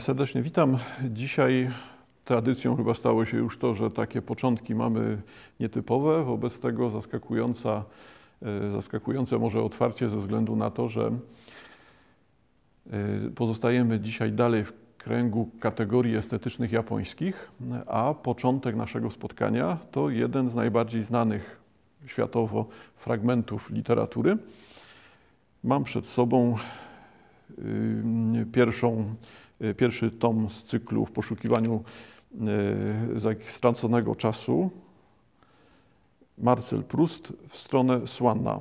Serdecznie 0.00 0.42
witam. 0.42 0.78
Dzisiaj 1.10 1.70
tradycją 2.24 2.76
chyba 2.76 2.94
stało 2.94 3.24
się 3.24 3.36
już 3.36 3.58
to, 3.58 3.74
że 3.74 3.90
takie 3.90 4.22
początki 4.22 4.74
mamy 4.74 5.22
nietypowe, 5.60 6.24
wobec 6.24 6.58
tego 6.58 6.90
zaskakująca, 6.90 7.84
e, 8.42 8.70
zaskakujące 8.72 9.38
może 9.38 9.62
otwarcie 9.62 10.10
ze 10.10 10.16
względu 10.16 10.56
na 10.56 10.70
to, 10.70 10.88
że 10.88 11.10
e, 12.90 13.30
pozostajemy 13.34 14.00
dzisiaj 14.00 14.32
dalej 14.32 14.64
w 14.64 14.72
kręgu 14.98 15.50
kategorii 15.60 16.16
estetycznych 16.16 16.72
japońskich, 16.72 17.50
a 17.86 18.14
początek 18.14 18.76
naszego 18.76 19.10
spotkania 19.10 19.78
to 19.90 20.10
jeden 20.10 20.50
z 20.50 20.54
najbardziej 20.54 21.02
znanych 21.02 21.60
światowo 22.06 22.66
fragmentów 22.96 23.70
literatury. 23.70 24.38
Mam 25.64 25.84
przed 25.84 26.06
sobą 26.06 26.56
pierwszą 28.52 29.14
pierwszy 29.76 30.10
tom 30.10 30.50
z 30.50 30.64
cyklu 30.64 31.06
w 31.06 31.10
poszukiwaniu 31.10 31.84
y, 33.16 33.50
straconego 33.50 34.14
czasu. 34.14 34.70
Marcel 36.38 36.82
Proust 36.82 37.32
w 37.48 37.56
stronę 37.56 38.06
Słana. 38.06 38.58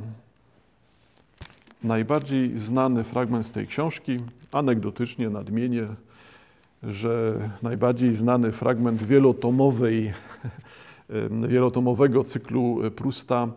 Najbardziej 1.84 2.60
znany 2.60 3.04
fragment 3.04 3.48
z 3.48 3.52
tej 3.52 3.68
książki, 3.68 4.20
anegdotycznie 4.52 5.30
nadmienię, 5.30 5.88
że 6.84 7.40
najbardziej 7.62 8.16
znany 8.16 8.52
fragment 8.52 9.04
wielotomowej, 9.04 10.14
wielotomowego 11.48 12.24
cyklu 12.24 12.80
Prusta 12.96 13.48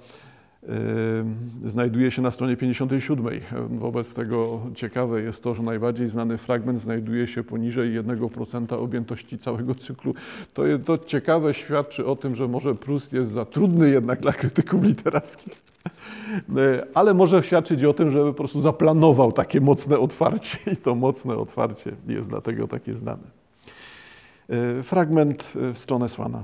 znajduje 1.65 2.11
się 2.11 2.23
na 2.23 2.31
stronie 2.31 2.57
57. 2.57 3.41
Wobec 3.69 4.13
tego 4.13 4.61
ciekawe 4.75 5.23
jest 5.23 5.43
to, 5.43 5.55
że 5.55 5.63
najbardziej 5.63 6.09
znany 6.09 6.39
fragment 6.39 6.81
znajduje 6.81 7.27
się 7.27 7.45
poniżej 7.45 8.01
1% 8.01 8.75
objętości 8.75 9.39
całego 9.39 9.75
cyklu. 9.75 10.15
To, 10.55 10.63
to 10.85 10.99
ciekawe 10.99 11.55
świadczy 11.55 12.07
o 12.07 12.17
tym, 12.17 12.35
że 12.35 12.49
może 12.49 12.75
Prust 12.75 13.13
jest 13.13 13.33
za 13.33 13.45
trudny 13.45 13.91
jednak 13.91 14.21
dla 14.21 14.33
krytyków 14.33 14.85
literackich. 14.85 15.63
Ale 16.95 17.15
może 17.15 17.43
świadczyć 17.43 17.85
o 17.85 17.95
tym, 17.95 18.11
że 18.11 18.25
po 18.25 18.35
prostu 18.35 18.61
zaplanował 18.61 19.33
takie 19.33 19.61
mocne 19.61 19.99
otwarcie 19.99 20.59
i 20.73 20.77
to 20.77 20.95
mocne 20.95 21.37
otwarcie 21.37 21.93
jest 22.09 22.29
dlatego 22.29 22.69
takie 22.69 22.95
znane. 22.95 23.39
Fragment 24.83 25.45
w 25.55 25.79
stronę 25.79 26.09
Słana. 26.09 26.43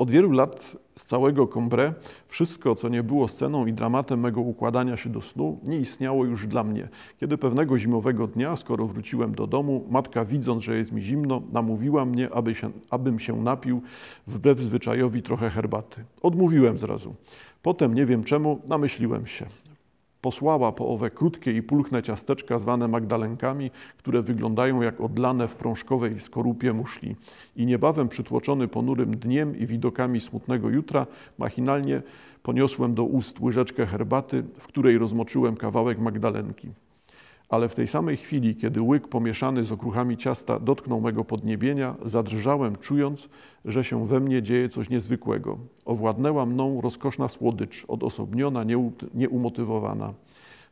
Od 0.00 0.10
wielu 0.10 0.32
lat 0.32 0.76
z 0.96 1.04
całego 1.04 1.46
Combre 1.46 1.94
wszystko, 2.28 2.76
co 2.76 2.88
nie 2.88 3.02
było 3.02 3.28
sceną 3.28 3.66
i 3.66 3.72
dramatem 3.72 4.20
mego 4.20 4.40
układania 4.40 4.96
się 4.96 5.10
do 5.10 5.20
snu, 5.22 5.58
nie 5.64 5.78
istniało 5.78 6.24
już 6.24 6.46
dla 6.46 6.64
mnie. 6.64 6.88
Kiedy 7.20 7.38
pewnego 7.38 7.78
zimowego 7.78 8.26
dnia, 8.26 8.56
skoro 8.56 8.86
wróciłem 8.86 9.34
do 9.34 9.46
domu, 9.46 9.86
matka 9.90 10.24
widząc, 10.24 10.62
że 10.62 10.76
jest 10.76 10.92
mi 10.92 11.02
zimno, 11.02 11.42
namówiła 11.52 12.04
mnie, 12.04 12.30
aby 12.34 12.54
się, 12.54 12.70
abym 12.90 13.18
się 13.18 13.42
napił 13.42 13.82
wbrew 14.26 14.58
zwyczajowi 14.58 15.22
trochę 15.22 15.50
herbaty. 15.50 16.04
Odmówiłem 16.22 16.78
zrazu. 16.78 17.14
Potem, 17.62 17.94
nie 17.94 18.06
wiem 18.06 18.24
czemu, 18.24 18.60
namyśliłem 18.68 19.26
się 19.26 19.46
posłała 20.20 20.72
po 20.72 20.88
owe 20.88 21.10
krótkie 21.10 21.52
i 21.52 21.62
pulchne 21.62 22.02
ciasteczka 22.02 22.58
zwane 22.58 22.88
magdalenkami, 22.88 23.70
które 23.96 24.22
wyglądają 24.22 24.82
jak 24.82 25.00
odlane 25.00 25.48
w 25.48 25.54
prążkowej 25.54 26.20
skorupie 26.20 26.72
muszli. 26.72 27.16
I 27.56 27.66
niebawem 27.66 28.08
przytłoczony 28.08 28.68
ponurym 28.68 29.16
dniem 29.16 29.58
i 29.58 29.66
widokami 29.66 30.20
smutnego 30.20 30.68
jutra, 30.68 31.06
machinalnie 31.38 32.02
poniosłem 32.42 32.94
do 32.94 33.04
ust 33.04 33.40
łyżeczkę 33.40 33.86
herbaty, 33.86 34.44
w 34.58 34.66
której 34.66 34.98
rozmoczyłem 34.98 35.56
kawałek 35.56 35.98
magdalenki 35.98 36.68
ale 37.50 37.68
w 37.68 37.74
tej 37.74 37.86
samej 37.86 38.16
chwili, 38.16 38.56
kiedy 38.56 38.82
łyk 38.82 39.08
pomieszany 39.08 39.64
z 39.64 39.72
okruchami 39.72 40.16
ciasta 40.16 40.58
dotknął 40.58 41.00
mego 41.00 41.24
podniebienia, 41.24 41.94
zadrżałem, 42.04 42.76
czując, 42.76 43.28
że 43.64 43.84
się 43.84 44.06
we 44.06 44.20
mnie 44.20 44.42
dzieje 44.42 44.68
coś 44.68 44.90
niezwykłego. 44.90 45.58
Owładnęła 45.84 46.46
mną 46.46 46.80
rozkoszna 46.80 47.28
słodycz, 47.28 47.84
odosobniona, 47.88 48.64
nieumotywowana. 49.14 50.14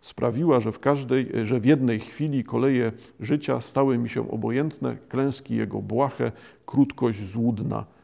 Sprawiła, 0.00 0.60
że 0.60 0.72
w, 0.72 0.78
każdej, 0.78 1.26
że 1.44 1.60
w 1.60 1.64
jednej 1.64 2.00
chwili 2.00 2.44
koleje 2.44 2.92
życia 3.20 3.60
stały 3.60 3.98
mi 3.98 4.08
się 4.08 4.30
obojętne, 4.30 4.96
klęski 5.08 5.54
jego 5.56 5.82
błahe, 5.82 6.32
krótkość 6.66 7.22
złudna– 7.22 7.84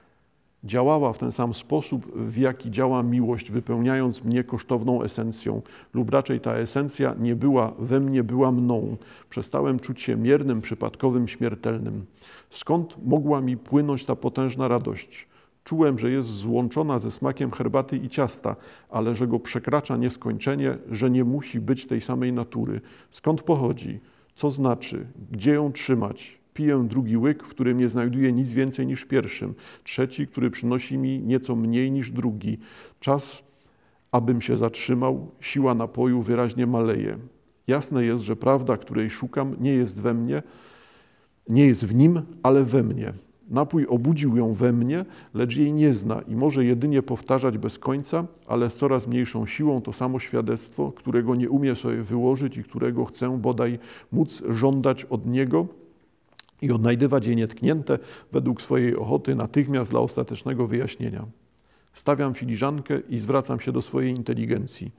działała 0.65 1.13
w 1.13 1.19
ten 1.19 1.33
sam 1.33 1.55
sposób, 1.55 2.17
w 2.17 2.37
jaki 2.37 2.71
działa 2.71 3.03
miłość, 3.03 3.51
wypełniając 3.51 4.25
mnie 4.25 4.45
kosztowną 4.45 5.03
esencją, 5.03 5.63
lub 5.95 6.11
raczej 6.11 6.41
ta 6.41 6.55
esencja 6.55 7.15
nie 7.19 7.37
była 7.37 7.73
we 7.79 8.01
mnie, 8.01 8.25
była 8.25 8.53
mną. 8.53 8.97
Przestałem 9.31 9.79
czuć 9.79 10.03
się 10.03 10.17
miernym, 10.17 10.61
przypadkowym, 10.61 11.29
śmiertelnym. 11.29 12.05
Skąd 12.51 12.97
mogła 13.07 13.41
mi 13.41 13.57
płynąć 13.57 14.05
ta 14.05 14.17
potężna 14.17 14.69
radość? 14.69 15.27
Czułem, 15.65 15.99
że 15.99 16.11
jest 16.11 16.29
złączona 16.29 16.99
ze 16.99 17.11
smakiem 17.11 17.51
herbaty 17.51 17.97
i 17.97 18.09
ciasta, 18.09 18.57
ale 18.91 19.17
że 19.17 19.27
go 19.27 19.41
przekracza 19.41 19.97
nieskończenie, 19.97 20.77
że 20.91 21.11
nie 21.11 21.25
musi 21.25 21.61
być 21.61 21.87
tej 21.87 22.01
samej 22.01 22.33
natury. 22.33 22.81
Skąd 23.11 23.43
pochodzi? 23.43 24.01
Co 24.35 24.51
znaczy? 24.51 25.07
Gdzie 25.31 25.53
ją 25.53 25.73
trzymać? 25.73 26.44
Piję 26.55 26.85
drugi 26.89 27.17
łyk, 27.17 27.45
w 27.45 27.49
którym 27.49 27.79
nie 27.79 27.89
znajduję 27.89 28.33
nic 28.33 28.53
więcej 28.53 28.87
niż 28.87 29.05
pierwszym. 29.05 29.55
Trzeci, 29.85 30.27
który 30.27 30.51
przynosi 30.51 30.99
mi 30.99 31.23
nieco 31.23 31.57
mniej 31.57 31.91
niż 31.91 32.11
drugi. 32.11 32.59
Czas, 33.01 33.43
abym 34.13 34.41
się 34.41 34.57
zatrzymał, 34.57 35.31
siła 35.41 35.75
napoju 35.75 36.23
wyraźnie 36.23 36.67
maleje. 36.67 37.19
Jasne 37.67 38.05
jest, 38.05 38.25
że 38.25 38.37
prawda, 38.37 38.77
której 38.77 39.11
szukam, 39.11 39.57
nie 39.61 39.73
jest 39.73 40.01
we 40.01 40.15
mnie, 40.15 40.43
nie 41.49 41.67
jest 41.67 41.87
w 41.87 41.95
nim, 41.95 42.23
ale 42.43 42.65
we 42.65 42.83
mnie. 42.83 43.13
Napój 43.51 43.87
obudził 43.87 44.37
ją 44.37 44.55
we 44.55 44.73
mnie, 44.73 45.05
lecz 45.35 45.57
jej 45.57 45.73
nie 45.73 45.95
zna 45.95 46.23
i 46.23 46.37
może 46.37 46.65
jedynie 46.65 47.03
powtarzać 47.03 47.59
bez 47.59 47.79
końca, 47.79 48.27
ale 48.47 48.71
z 48.71 48.75
coraz 48.75 49.07
mniejszą 49.07 49.47
siłą 49.47 49.81
to 49.83 49.93
samo 49.93 50.19
świadectwo, 50.19 50.93
którego 50.93 51.35
nie 51.35 51.51
umie 51.51 51.77
sobie 51.77 52.03
wyłożyć 52.03 52.57
i 52.57 52.65
którego 52.65 53.05
chcę 53.05 53.39
bodaj 53.39 53.79
móc 54.13 54.43
żądać 54.49 55.05
od 55.05 55.27
niego 55.27 55.67
i 56.65 56.73
odnajdywać 56.73 57.27
je 57.27 57.37
nietknięte 57.37 57.99
według 58.33 58.63
swojej 58.63 58.97
ochoty 58.97 59.35
natychmiast 59.35 59.91
dla 59.91 60.01
ostatecznego 60.01 60.67
wyjaśnienia. 60.67 61.27
Stawiam 61.93 62.35
filiżankę 62.35 63.01
i 63.09 63.19
zwracam 63.19 63.61
się 63.61 63.73
do 63.73 63.83
swojej 63.83 64.11
inteligencji. 64.11 64.91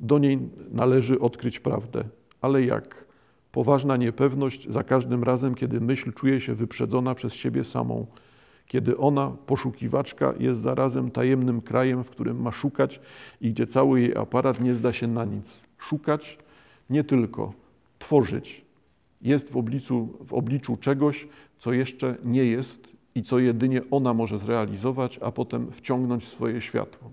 Do 0.00 0.18
niej 0.18 0.38
należy 0.70 1.20
odkryć 1.20 1.60
prawdę. 1.60 2.04
Ale 2.40 2.62
jak? 2.62 3.04
Poważna 3.52 3.96
niepewność 3.96 4.70
za 4.70 4.82
każdym 4.82 5.24
razem, 5.24 5.54
kiedy 5.54 5.80
myśl 5.80 6.12
czuje 6.12 6.40
się 6.40 6.54
wyprzedzona 6.54 7.14
przez 7.14 7.34
siebie 7.34 7.64
samą, 7.64 8.06
kiedy 8.66 8.98
ona, 8.98 9.32
poszukiwaczka, 9.46 10.34
jest 10.38 10.60
zarazem 10.60 11.10
tajemnym 11.10 11.60
krajem, 11.60 12.04
w 12.04 12.10
którym 12.10 12.42
ma 12.42 12.52
szukać 12.52 13.00
i 13.40 13.50
gdzie 13.50 13.66
cały 13.66 14.00
jej 14.00 14.16
aparat 14.16 14.60
nie 14.60 14.74
zda 14.74 14.92
się 14.92 15.06
na 15.06 15.24
nic. 15.24 15.62
Szukać 15.78 16.38
nie 16.90 17.04
tylko, 17.04 17.52
tworzyć, 17.98 18.64
jest 19.22 19.52
w 19.52 19.56
obliczu, 19.56 20.08
w 20.26 20.34
obliczu 20.34 20.76
czegoś, 20.76 21.28
co 21.58 21.72
jeszcze 21.72 22.16
nie 22.24 22.44
jest 22.44 22.88
i 23.14 23.22
co 23.22 23.38
jedynie 23.38 23.80
ona 23.90 24.14
może 24.14 24.38
zrealizować, 24.38 25.18
a 25.22 25.32
potem 25.32 25.72
wciągnąć 25.72 26.24
w 26.24 26.28
swoje 26.28 26.60
światło. 26.60 27.10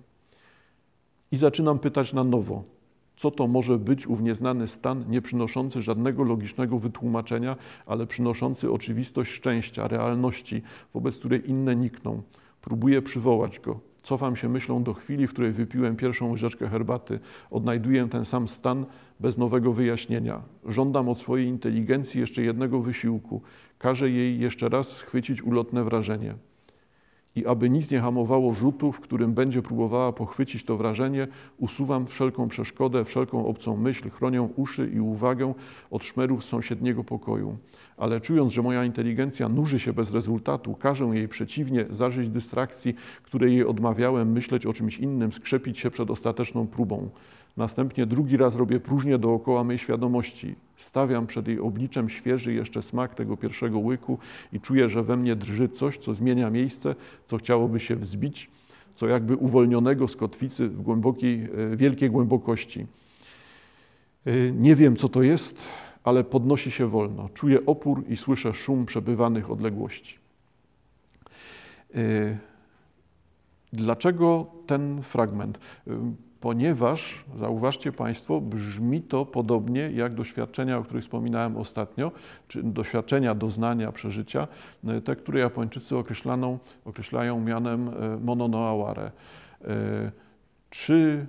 I 1.32 1.38
zaczynam 1.38 1.80
pytać 1.80 2.14
na 2.14 2.24
nowo, 2.24 2.64
co 3.18 3.32
to 3.32 3.48
może 3.48 3.78
być 3.78 4.08
ów 4.08 4.22
nieznany 4.22 4.68
stan, 4.68 5.06
nie 5.10 5.22
przynoszący 5.22 5.82
żadnego 5.82 6.24
logicznego 6.24 6.80
wytłumaczenia, 6.80 7.56
ale 7.86 8.08
przynoszący 8.08 8.72
oczywistość 8.72 9.32
szczęścia, 9.32 9.88
realności, 9.88 10.62
wobec 10.94 11.18
której 11.18 11.50
inne 11.50 11.76
nikną. 11.76 12.22
Próbuję 12.62 13.02
przywołać 13.02 13.60
go. 13.60 13.89
Cofam 14.10 14.36
się 14.36 14.50
myślą 14.50 14.84
do 14.84 14.94
chwili, 14.94 15.28
w 15.28 15.30
której 15.30 15.52
wypiłem 15.52 15.96
pierwszą 15.96 16.32
łyżeczkę 16.32 16.68
herbaty. 16.68 17.20
Odnajduję 17.52 18.08
ten 18.08 18.26
sam 18.26 18.48
stan 18.48 18.86
bez 19.20 19.38
nowego 19.38 19.74
wyjaśnienia. 19.74 20.42
Żądam 20.66 21.10
od 21.10 21.20
swojej 21.20 21.48
inteligencji 21.48 22.22
jeszcze 22.22 22.42
jednego 22.42 22.82
wysiłku. 22.82 23.42
Każę 23.78 24.10
jej 24.10 24.40
jeszcze 24.40 24.70
raz 24.70 24.88
schwycić 24.88 25.44
ulotne 25.44 25.84
wrażenie. 25.84 26.36
I 27.36 27.46
aby 27.46 27.70
nic 27.70 27.92
nie 27.92 28.00
hamowało 28.00 28.54
rzutu, 28.54 28.92
w 28.92 29.00
którym 29.00 29.34
będzie 29.34 29.62
próbowała 29.62 30.14
pochwycić 30.14 30.64
to 30.64 30.78
wrażenie, 30.78 31.28
usuwam 31.58 32.08
wszelką 32.08 32.48
przeszkodę, 32.48 33.06
wszelką 33.06 33.46
obcą 33.46 33.78
myśl, 33.78 34.10
chronię 34.10 34.42
uszy 34.42 34.92
i 34.94 35.00
uwagę 35.00 35.54
od 35.92 36.06
szmerów 36.06 36.44
sąsiedniego 36.44 37.04
pokoju 37.04 37.58
ale 38.00 38.22
czując, 38.22 38.54
że 38.54 38.62
moja 38.62 38.86
inteligencja 38.86 39.50
nuży 39.50 39.80
się 39.80 39.94
bez 39.94 40.14
rezultatu, 40.14 40.76
każę 40.76 41.06
jej 41.06 41.28
przeciwnie 41.28 41.86
zażyć 41.90 42.30
dystrakcji, 42.30 42.96
której 43.24 43.54
jej 43.54 43.66
odmawiałem, 43.66 44.32
myśleć 44.32 44.66
o 44.66 44.74
czymś 44.74 44.98
innym, 44.98 45.32
skrzepić 45.32 45.80
się 45.80 45.92
przed 45.92 46.12
ostateczną 46.12 46.68
próbą. 46.68 47.10
Następnie 47.58 48.06
drugi 48.06 48.38
raz 48.38 48.56
robię 48.56 48.80
próżnię 48.80 49.18
dookoła 49.18 49.64
mej 49.64 49.78
świadomości. 49.78 50.56
Stawiam 50.78 51.28
przed 51.28 51.48
jej 51.48 51.60
obliczem 51.60 52.10
świeży 52.10 52.54
jeszcze 52.54 52.84
smak 52.84 53.16
tego 53.16 53.38
pierwszego 53.38 53.80
łyku 53.80 54.18
i 54.54 54.60
czuję, 54.60 54.90
że 54.90 55.04
we 55.04 55.18
mnie 55.18 55.36
drży 55.36 55.70
coś, 55.70 55.98
co 55.98 56.14
zmienia 56.14 56.50
miejsce, 56.50 56.96
co 57.28 57.38
chciałoby 57.38 57.80
się 57.80 57.96
wzbić, 57.96 58.50
co 58.96 59.08
jakby 59.08 59.36
uwolnionego 59.36 60.08
z 60.08 60.16
kotwicy 60.16 60.68
w 60.68 60.82
głębokiej, 60.82 61.48
e, 61.72 61.76
wielkiej 61.76 62.10
głębokości. 62.10 62.86
E, 64.26 64.52
nie 64.52 64.76
wiem, 64.76 64.96
co 64.96 65.10
to 65.10 65.24
jest, 65.24 65.58
ale 66.04 66.24
podnosi 66.24 66.72
się 66.72 66.88
wolno. 66.88 67.30
Czuję 67.34 67.66
opór 67.66 68.04
i 68.08 68.18
słyszę 68.18 68.54
szum 68.54 68.86
przebywanych 68.86 69.52
odległości. 69.52 70.18
Y, 71.96 72.38
dlaczego 73.74 74.46
ten 74.68 75.02
fragment? 75.02 75.60
Y, 75.88 75.92
ponieważ, 76.40 77.26
zauważcie 77.36 77.92
Państwo, 77.92 78.42
brzmi 78.42 79.02
to 79.02 79.26
podobnie 79.26 79.92
jak 79.92 80.14
doświadczenia, 80.14 80.78
o 80.78 80.84
których 80.84 81.04
wspominałem 81.04 81.58
ostatnio, 81.58 82.12
czy 82.48 82.64
doświadczenia, 82.64 83.36
doznania, 83.36 83.92
przeżycia, 83.92 84.48
y, 84.98 85.02
te, 85.02 85.16
które 85.16 85.40
Japończycy 85.40 85.96
określają 86.86 87.42
mianem 87.42 87.92
mononoaware. 88.22 89.12
Czy 90.70 91.28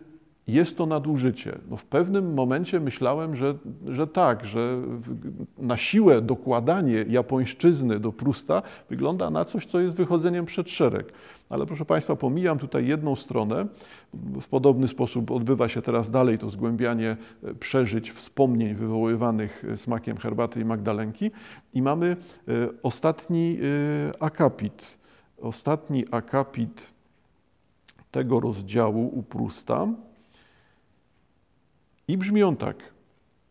jest 0.53 0.77
to 0.77 0.87
nadużycie. 0.87 1.59
No 1.71 1.77
w 1.77 1.85
pewnym 1.85 2.35
momencie 2.35 2.81
myślałem, 2.81 3.37
że, 3.37 3.55
że 3.87 4.07
tak, 4.07 4.45
że 4.45 4.79
na 5.59 5.77
siłę 5.77 6.23
dokładanie 6.23 7.05
japońszczyzny 7.09 8.01
do 8.01 8.13
Prusta 8.13 8.63
wygląda 8.91 9.31
na 9.31 9.45
coś, 9.45 9.67
co 9.67 9.81
jest 9.81 9.97
wychodzeniem 9.97 10.47
przed 10.47 10.71
szereg. 10.71 11.13
Ale 11.51 11.67
proszę 11.67 11.85
Państwa, 11.85 12.17
pomijam 12.17 12.59
tutaj 12.59 12.87
jedną 12.87 13.17
stronę. 13.17 13.67
W 14.41 14.49
podobny 14.49 14.89
sposób 14.89 15.31
odbywa 15.31 15.69
się 15.69 15.83
teraz 15.83 16.11
dalej 16.11 16.39
to 16.39 16.51
zgłębianie 16.51 17.17
e, 17.45 17.55
przeżyć, 17.55 18.11
wspomnień 18.11 18.75
wywoływanych 18.75 19.65
e, 19.65 19.77
smakiem 19.77 20.17
herbaty 20.17 20.61
i 20.61 20.65
magdalenki. 20.65 21.31
I 21.75 21.83
mamy 21.83 22.17
e, 22.49 22.53
ostatni 22.83 23.59
akapit. 24.21 24.99
Ostatni 25.43 26.05
akapit 26.11 26.93
tego 28.11 28.41
rozdziału 28.41 29.19
u 29.19 29.23
Prusta. 29.23 29.89
I 32.11 32.19
brzmi 32.19 32.43
on 32.43 32.57
tak. 32.57 32.77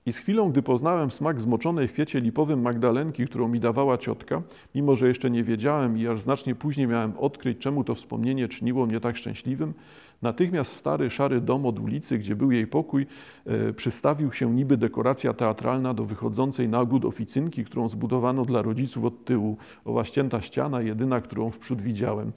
I 0.06 0.14
z 0.14 0.18
chwilą, 0.18 0.52
gdy 0.52 0.62
poznałem 0.62 1.12
smak 1.12 1.42
zmoczonej 1.42 1.88
w 1.88 1.94
kwiecie 1.94 2.20
lipowym 2.20 2.62
magdalenki, 2.62 3.26
którą 3.28 3.48
mi 3.48 3.60
dawała 3.60 3.98
ciotka, 3.98 4.42
mimo 4.76 4.96
że 4.96 5.08
jeszcze 5.08 5.30
nie 5.30 5.44
wiedziałem 5.44 5.98
i 5.98 6.08
aż 6.08 6.22
znacznie 6.22 6.56
później 6.56 6.88
miałem 6.88 7.18
odkryć, 7.18 7.58
czemu 7.58 7.84
to 7.84 7.96
wspomnienie 7.96 8.48
czyniło 8.48 8.86
mnie 8.86 9.00
tak 9.00 9.18
szczęśliwym, 9.18 9.74
natychmiast 10.22 10.74
stary, 10.74 11.10
szary 11.10 11.42
dom 11.42 11.66
od 11.66 11.80
ulicy, 11.80 12.18
gdzie 12.18 12.36
był 12.36 12.52
jej 12.52 12.68
pokój, 12.68 13.08
e, 13.46 13.74
przystawił 13.74 14.32
się 14.32 14.56
niby 14.56 14.78
dekoracja 14.78 15.34
teatralna 15.34 15.94
do 15.94 16.06
wychodzącej 16.06 16.70
na 16.70 16.80
ogród 16.80 17.06
oficynki, 17.06 17.66
którą 17.66 17.90
zbudowano 17.90 18.46
dla 18.46 18.62
rodziców 18.62 19.06
od 19.06 19.26
tyłu. 19.26 19.58
Owa 19.86 20.04
ścięta 20.04 20.42
ściana, 20.42 20.82
jedyna, 20.82 21.22
którą 21.22 21.52
wprzód 21.52 21.82
widziałem 21.82 22.32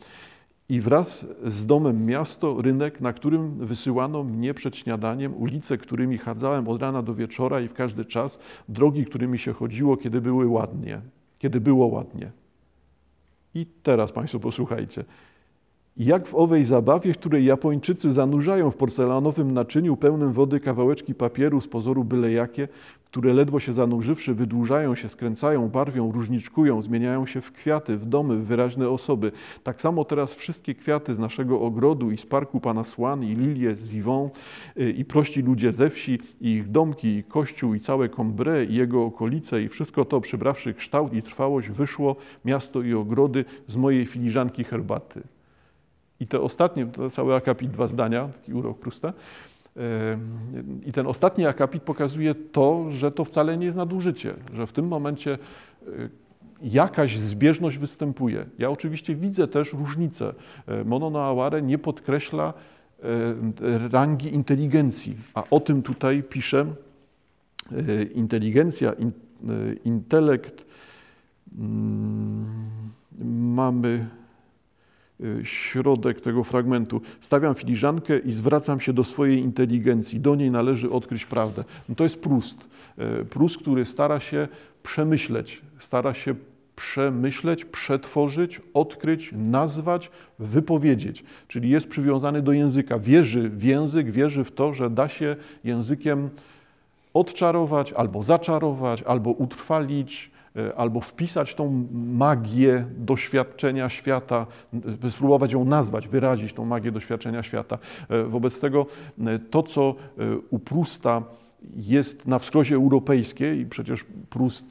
i 0.72 0.80
wraz 0.80 1.26
z 1.44 1.66
domem 1.66 2.06
miasto, 2.06 2.62
rynek, 2.62 3.00
na 3.00 3.12
którym 3.12 3.54
wysyłano 3.54 4.24
mnie 4.24 4.54
przed 4.54 4.76
śniadaniem, 4.76 5.34
ulice, 5.36 5.78
którymi 5.78 6.18
chadzałem 6.18 6.68
od 6.68 6.82
rana 6.82 7.02
do 7.02 7.14
wieczora 7.14 7.60
i 7.60 7.68
w 7.68 7.74
każdy 7.74 8.04
czas, 8.04 8.38
drogi, 8.68 9.04
którymi 9.04 9.38
się 9.38 9.52
chodziło, 9.52 9.96
kiedy 9.96 10.20
były 10.20 10.46
ładnie, 10.46 11.00
kiedy 11.38 11.60
było 11.60 11.86
ładnie. 11.86 12.30
I 13.54 13.66
teraz 13.82 14.12
Państwo 14.12 14.40
posłuchajcie. 14.40 15.04
Jak 15.96 16.26
w 16.26 16.34
owej 16.34 16.64
zabawie, 16.64 17.14
której 17.14 17.44
Japończycy 17.44 18.12
zanurzają 18.12 18.70
w 18.70 18.76
porcelanowym 18.76 19.50
naczyniu 19.50 19.96
pełnym 19.96 20.32
wody 20.32 20.60
kawałeczki 20.60 21.14
papieru 21.14 21.60
z 21.60 21.68
pozoru 21.68 22.04
byle 22.04 22.32
jakie, 22.32 22.68
które 23.04 23.32
ledwo 23.32 23.60
się 23.60 23.72
zanurzywszy 23.72 24.34
wydłużają 24.34 24.94
się, 24.94 25.08
skręcają, 25.08 25.68
barwią, 25.68 26.12
różniczkują, 26.12 26.82
zmieniają 26.82 27.26
się 27.26 27.40
w 27.40 27.52
kwiaty, 27.52 27.96
w 27.96 28.06
domy, 28.06 28.36
w 28.36 28.44
wyraźne 28.44 28.88
osoby. 28.88 29.32
Tak 29.62 29.80
samo 29.80 30.04
teraz 30.04 30.34
wszystkie 30.34 30.74
kwiaty 30.74 31.14
z 31.14 31.18
naszego 31.18 31.60
ogrodu 31.60 32.10
i 32.10 32.16
z 32.16 32.26
parku 32.26 32.60
pana 32.60 32.84
Słan 32.84 33.24
i 33.24 33.34
lilie 33.34 33.74
z 33.74 33.88
Vivon 33.88 34.30
y, 34.80 34.90
i 34.90 35.04
prości 35.04 35.42
ludzie 35.42 35.72
ze 35.72 35.90
wsi 35.90 36.18
i 36.40 36.52
ich 36.52 36.70
domki 36.70 37.08
i 37.08 37.24
kościół 37.24 37.74
i 37.74 37.80
całe 37.80 38.08
Combre 38.08 38.64
i 38.64 38.74
jego 38.74 39.04
okolice 39.04 39.62
i 39.62 39.68
wszystko 39.68 40.04
to 40.04 40.20
przybrawszy 40.20 40.74
kształt 40.74 41.14
i 41.14 41.22
trwałość 41.22 41.68
wyszło 41.68 42.16
miasto 42.44 42.82
i 42.82 42.94
ogrody 42.94 43.44
z 43.66 43.76
mojej 43.76 44.06
filiżanki 44.06 44.64
herbaty. 44.64 45.22
I 46.22 46.26
te 46.26 46.40
ostatnie, 46.40 46.86
to 46.86 47.10
cały 47.10 47.34
akapit, 47.34 47.70
dwa 47.70 47.86
zdania, 47.86 48.28
taki 48.28 48.54
urok 48.54 48.78
Prusta. 48.78 49.12
I 50.86 50.92
ten 50.92 51.06
ostatni 51.06 51.46
akapit 51.46 51.82
pokazuje 51.82 52.34
to, 52.34 52.90
że 52.90 53.12
to 53.12 53.24
wcale 53.24 53.56
nie 53.56 53.66
jest 53.66 53.76
nadużycie, 53.76 54.34
że 54.54 54.66
w 54.66 54.72
tym 54.72 54.88
momencie 54.88 55.32
e, 55.32 55.88
jakaś 56.62 57.18
zbieżność 57.18 57.78
występuje. 57.78 58.46
Ja 58.58 58.70
oczywiście 58.70 59.14
widzę 59.14 59.48
też 59.48 59.72
różnicę. 59.72 60.34
E, 60.66 60.84
Mono 60.84 61.10
no 61.10 61.22
Aware 61.22 61.62
nie 61.62 61.78
podkreśla 61.78 62.54
e, 63.02 63.88
rangi 63.88 64.34
inteligencji, 64.34 65.16
a 65.34 65.44
o 65.50 65.60
tym 65.60 65.82
tutaj 65.82 66.22
piszę. 66.22 66.66
Inteligencja, 68.14 68.92
intelekt, 69.84 70.64
mm, 71.58 72.44
mamy 73.24 74.06
środek 75.44 76.20
tego 76.20 76.44
fragmentu. 76.44 77.00
Stawiam 77.20 77.54
filiżankę 77.54 78.18
i 78.18 78.32
zwracam 78.32 78.80
się 78.80 78.92
do 78.92 79.04
swojej 79.04 79.38
inteligencji. 79.38 80.20
Do 80.20 80.34
niej 80.34 80.50
należy 80.50 80.90
odkryć 80.90 81.24
prawdę. 81.24 81.64
No 81.88 81.94
to 81.94 82.04
jest 82.04 82.22
Prust. 82.22 82.60
Y, 83.20 83.24
Prust, 83.24 83.58
który 83.58 83.84
stara 83.84 84.20
się 84.20 84.48
przemyśleć, 84.82 85.62
stara 85.78 86.14
się 86.14 86.34
przemyśleć, 86.76 87.64
przetworzyć, 87.64 88.60
odkryć, 88.74 89.30
nazwać, 89.32 90.10
wypowiedzieć. 90.38 91.24
Czyli 91.48 91.70
jest 91.70 91.88
przywiązany 91.88 92.42
do 92.42 92.52
języka. 92.52 92.98
Wierzy 92.98 93.48
w 93.48 93.62
język, 93.62 94.10
wierzy 94.10 94.44
w 94.44 94.52
to, 94.52 94.74
że 94.74 94.90
da 94.90 95.08
się 95.08 95.36
językiem 95.64 96.30
odczarować, 97.14 97.92
albo 97.92 98.22
zaczarować, 98.22 99.02
albo 99.02 99.30
utrwalić, 99.30 100.30
albo 100.76 101.00
wpisać 101.00 101.54
tą 101.54 101.88
magię 101.92 102.84
doświadczenia 102.96 103.88
świata, 103.88 104.46
e, 105.04 105.10
spróbować 105.10 105.52
ją 105.52 105.64
nazwać, 105.64 106.08
wyrazić 106.08 106.52
tą 106.52 106.64
magię 106.64 106.92
doświadczenia 106.92 107.42
świata. 107.42 107.78
E, 108.08 108.24
wobec 108.24 108.60
tego 108.60 108.86
to, 109.50 109.62
co 109.62 109.94
u 110.50 110.58
Prusta 110.58 111.22
jest 111.76 112.26
na 112.26 112.38
wskrosie 112.38 112.74
europejskie 112.74 113.56
i 113.56 113.66
przecież 113.66 114.04
Prust 114.30 114.64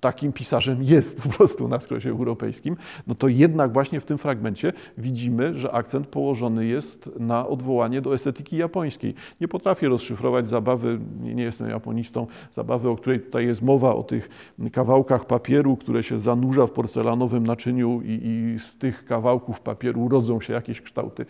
takim 0.00 0.32
pisarzem 0.32 0.82
jest 0.82 1.22
po 1.22 1.28
prostu 1.28 1.68
na 1.68 1.80
skrosie 1.80 2.10
europejskim, 2.10 2.76
no 3.06 3.14
to 3.14 3.28
jednak 3.28 3.72
właśnie 3.72 4.00
w 4.00 4.04
tym 4.04 4.18
fragmencie 4.18 4.72
widzimy, 4.98 5.58
że 5.58 5.72
akcent 5.72 6.06
położony 6.06 6.66
jest 6.66 7.10
na 7.18 7.48
odwołanie 7.48 8.00
do 8.00 8.14
estetyki 8.14 8.56
japońskiej. 8.56 9.14
Nie 9.40 9.48
potrafię 9.48 9.88
rozszyfrować 9.88 10.48
zabawy, 10.48 10.98
nie, 11.22 11.42
jestem 11.42 11.70
japonistą, 11.70 12.26
zabawy, 12.54 12.88
o 12.88 12.96
której 12.96 13.20
tutaj 13.20 13.46
jest 13.46 13.62
mowa, 13.62 13.94
o 13.94 14.02
tych 14.02 14.28
kawałkach 14.72 15.24
papieru, 15.24 15.76
które 15.76 16.02
się 16.02 16.18
zanurza 16.18 16.66
w 16.66 16.70
porcelanowym 16.70 17.46
naczyniu 17.46 18.00
i, 18.04 18.20
i 18.22 18.60
z 18.60 18.76
tych 18.78 19.04
kawałków 19.04 19.60
papieru 19.60 20.08
rodzą 20.08 20.40
się 20.40 20.52
jakieś 20.52 20.80
kształty. 20.80 21.26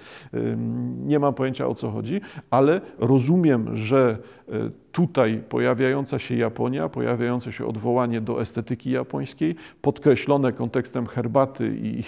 Nie 1.05 1.19
mam 1.19 1.35
pojęcia 1.35 1.67
o 1.67 1.75
co 1.75 1.91
chodzi, 1.91 2.21
ale 2.51 2.81
rozumiem, 2.99 3.77
że 3.77 4.19
e, 4.49 4.53
tutaj 4.97 5.43
pojawiająca 5.49 6.19
się 6.19 6.37
Japonia, 6.37 6.89
pojawiające 6.89 7.53
się 7.53 7.67
odwołanie 7.67 8.21
do 8.21 8.41
estetyki 8.41 8.91
japońskiej, 8.91 9.55
podkreślone 9.83 10.53
kontekstem 10.53 11.07
herbaty 11.07 11.77
i, 11.83 12.03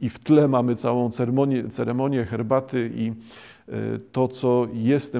i 0.00 0.08
w 0.08 0.18
tle 0.18 0.48
mamy 0.48 0.76
całą 0.76 1.10
ceremonię, 1.10 1.68
ceremonię 1.68 2.24
herbaty 2.24 2.90
i 2.94 3.12
e, 3.68 3.72
to, 4.12 4.28
co 4.28 4.66
jest 4.72 5.16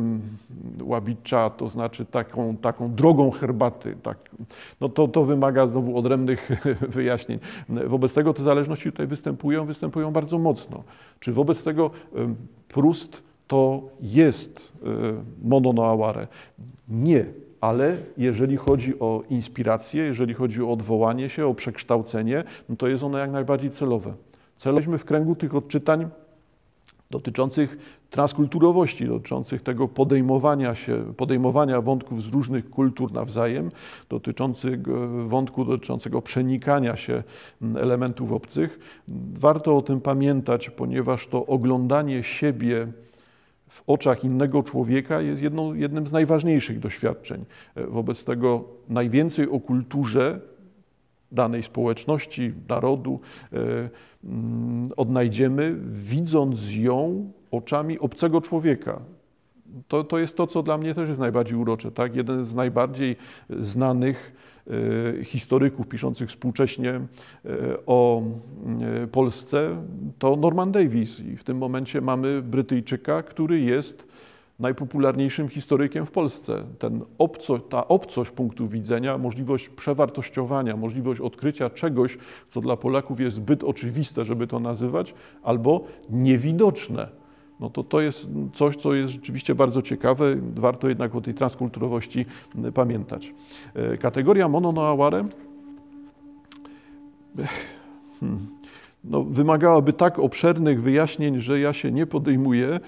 łabicza, 0.83 1.51
to 1.51 1.69
znaczy 1.69 2.05
taką, 2.05 2.57
taką 2.57 2.95
drogą 2.95 3.31
herbaty, 3.31 3.97
tak, 4.03 4.19
no 4.81 4.89
to, 4.89 5.09
to 5.09 5.25
wymaga 5.25 5.67
znowu 5.67 5.99
odrębnych 5.99 6.51
wyjaśnień. 6.97 7.39
Wobec 7.69 8.13
tego 8.13 8.35
te 8.35 8.43
zależności 8.43 8.93
tutaj 8.93 9.07
występują, 9.07 9.67
występują 9.67 10.11
bardzo 10.11 10.39
mocno. 10.39 10.83
Czy 11.21 11.33
wobec 11.33 11.63
tego 11.63 11.91
Prust 12.69 13.29
to 13.49 13.83
jest 14.01 14.73
e, 14.83 14.87
mono 15.43 15.73
no 15.73 15.87
aware. 15.87 16.29
Nie, 16.89 17.25
ale 17.61 17.97
jeżeli 18.17 18.57
chodzi 18.57 19.01
o 19.01 19.23
inspirację, 19.31 20.05
jeżeli 20.05 20.35
chodzi 20.35 20.63
o 20.63 20.73
odwołanie 20.73 21.31
się, 21.31 21.47
o 21.47 21.55
przekształcenie, 21.55 22.45
no 22.69 22.77
to 22.77 22.89
jest 22.89 23.05
ono 23.05 23.19
jak 23.19 23.31
najbardziej 23.31 23.71
celowe. 23.71 24.15
Celowaliśmy 24.57 24.99
w 24.99 25.05
kręgu 25.05 25.35
tych 25.35 25.55
odczytań 25.55 26.09
dotyczących 27.11 27.79
transkulturowości, 28.11 29.07
dotyczących 29.07 29.63
tego 29.63 29.89
podejmowania 29.89 30.75
się, 30.75 31.15
podejmowania 31.17 31.81
wątków 31.81 32.23
z 32.23 32.27
różnych 32.27 32.71
kultur 32.71 33.13
nawzajem, 33.13 33.71
dotyczących 34.09 34.81
wątku 35.29 35.65
dotyczącego 35.65 36.23
przenikania 36.23 36.97
się 36.97 37.23
elementów 37.77 38.33
obcych. 38.33 38.79
Warto 39.41 39.77
o 39.77 39.83
tym 39.83 40.01
pamiętać, 40.01 40.71
ponieważ 40.71 41.27
to 41.27 41.47
oglądanie 41.47 42.23
siebie 42.23 42.87
w 43.69 43.83
oczach 43.87 44.25
innego 44.25 44.63
człowieka 44.63 45.21
jest 45.21 45.43
jedną, 45.43 45.75
jednym 45.75 46.07
z 46.07 46.13
najważniejszych 46.13 46.79
doświadczeń. 46.79 47.45
E, 47.75 47.87
wobec 47.87 48.25
tego 48.25 48.65
najwięcej 48.89 49.51
o 49.51 49.61
kulturze 49.61 50.41
danej 51.33 51.63
społeczności, 51.63 52.53
narodu 52.69 53.21
e, 53.53 53.57
mm, 54.25 54.89
odnajdziemy, 54.97 55.77
widząc 55.91 56.75
ją 56.75 57.31
oczami 57.51 57.99
obcego 57.99 58.41
człowieka. 58.41 59.01
To, 59.89 60.05
to 60.05 60.19
jest 60.19 60.37
to, 60.37 60.47
co 60.47 60.63
dla 60.63 60.79
mnie 60.79 60.95
też 60.95 61.09
jest 61.09 61.21
najbardziej 61.21 61.59
urocze. 61.59 61.91
Tak? 61.91 62.17
Jeden 62.17 62.45
z 62.45 62.55
najbardziej 62.55 63.17
znanych 63.61 64.33
historyków 65.25 65.89
piszących 65.89 66.29
współcześnie 66.29 66.91
e, 66.91 67.01
o 67.87 68.23
e, 69.03 69.07
Polsce 69.07 69.77
to 70.19 70.37
Norman 70.37 70.73
Davis. 70.73 71.21
I 71.21 71.37
w 71.37 71.45
tym 71.45 71.59
momencie 71.59 72.01
mamy 72.01 72.43
Brytyjczyka, 72.43 73.23
który 73.23 73.61
jest 73.61 74.09
najpopularniejszym 74.59 75.49
historykiem 75.49 76.07
w 76.07 76.11
Polsce. 76.11 76.65
Ten 76.79 77.05
obco, 77.19 77.59
ta 77.59 77.89
obcość 77.89 78.31
punktu 78.31 78.69
widzenia, 78.69 79.19
możliwość 79.19 79.69
przewartościowania, 79.69 80.77
możliwość 80.77 81.21
odkrycia 81.21 81.71
czegoś, 81.71 82.19
co 82.49 82.61
dla 82.61 82.77
Polaków 82.77 83.21
jest 83.21 83.37
zbyt 83.37 83.65
oczywiste, 83.65 84.25
żeby 84.25 84.47
to 84.47 84.61
nazywać, 84.61 85.15
albo 85.43 85.85
niewidoczne 86.11 87.09
no 87.61 87.71
to 87.71 87.85
to 87.85 88.01
jest 88.01 88.29
coś, 88.55 88.77
co 88.77 88.95
jest 88.95 89.13
rzeczywiście 89.13 89.55
bardzo 89.55 89.83
ciekawe. 89.83 90.37
Warto 90.55 90.89
jednak 90.89 91.15
o 91.15 91.21
tej 91.21 91.35
transkulturowości 91.35 92.27
pamiętać. 92.75 93.35
E, 93.75 93.97
kategoria 93.97 94.49
mononoaware 94.49 95.25
hmm, 98.21 98.47
no, 99.05 99.25
wymagałaby 99.25 99.93
tak 99.93 100.19
obszernych 100.19 100.83
wyjaśnień, 100.83 101.41
że 101.41 101.61
ja 101.61 101.73
się 101.73 101.93
nie 101.93 102.07
podejmuję. 102.07 102.69
E, 102.69 102.81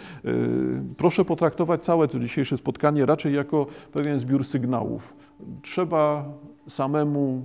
proszę 0.97 1.25
potraktować 1.25 1.83
całe 1.83 2.09
to 2.09 2.19
dzisiejsze 2.19 2.57
spotkanie 2.57 3.07
raczej 3.07 3.35
jako 3.35 3.67
pewien 3.93 4.19
zbiór 4.19 4.45
sygnałów. 4.45 5.15
Trzeba 5.63 6.25
samemu 6.69 7.43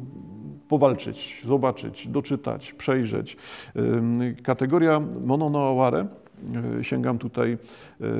powalczyć, 0.68 1.42
zobaczyć, 1.46 2.08
doczytać, 2.08 2.74
przejrzeć. 2.74 3.38
Kategoria 4.44 5.02
mononoaware 5.26 6.08
sięgam 6.82 7.18
tutaj 7.18 7.52
e, 7.52 7.58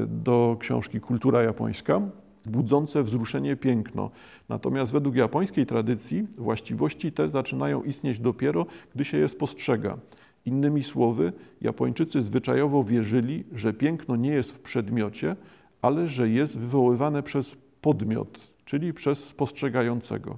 do 0.08 0.58
książki 0.60 1.00
Kultura 1.00 1.44
japońska, 1.44 2.02
budzące 2.46 3.04
wzruszenie 3.04 3.56
piękno. 3.56 4.12
Natomiast 4.50 4.92
według 4.92 5.16
japońskiej 5.16 5.66
tradycji 5.66 6.28
właściwości 6.38 7.12
te 7.12 7.30
zaczynają 7.30 7.84
istnieć 7.84 8.20
dopiero, 8.20 8.66
gdy 8.96 9.06
się 9.06 9.18
je 9.18 9.28
spostrzega. 9.28 9.98
Innymi 10.46 10.84
słowy, 10.84 11.34
Japończycy 11.62 12.22
zwyczajowo 12.22 12.84
wierzyli, 12.84 13.44
że 13.54 13.74
piękno 13.74 14.16
nie 14.16 14.30
jest 14.30 14.52
w 14.52 14.60
przedmiocie, 14.60 15.36
ale 15.82 16.08
że 16.08 16.30
jest 16.30 16.58
wywoływane 16.58 17.24
przez 17.24 17.56
podmiot, 17.82 18.40
czyli 18.66 18.94
przez 18.94 19.24
spostrzegającego. 19.24 20.38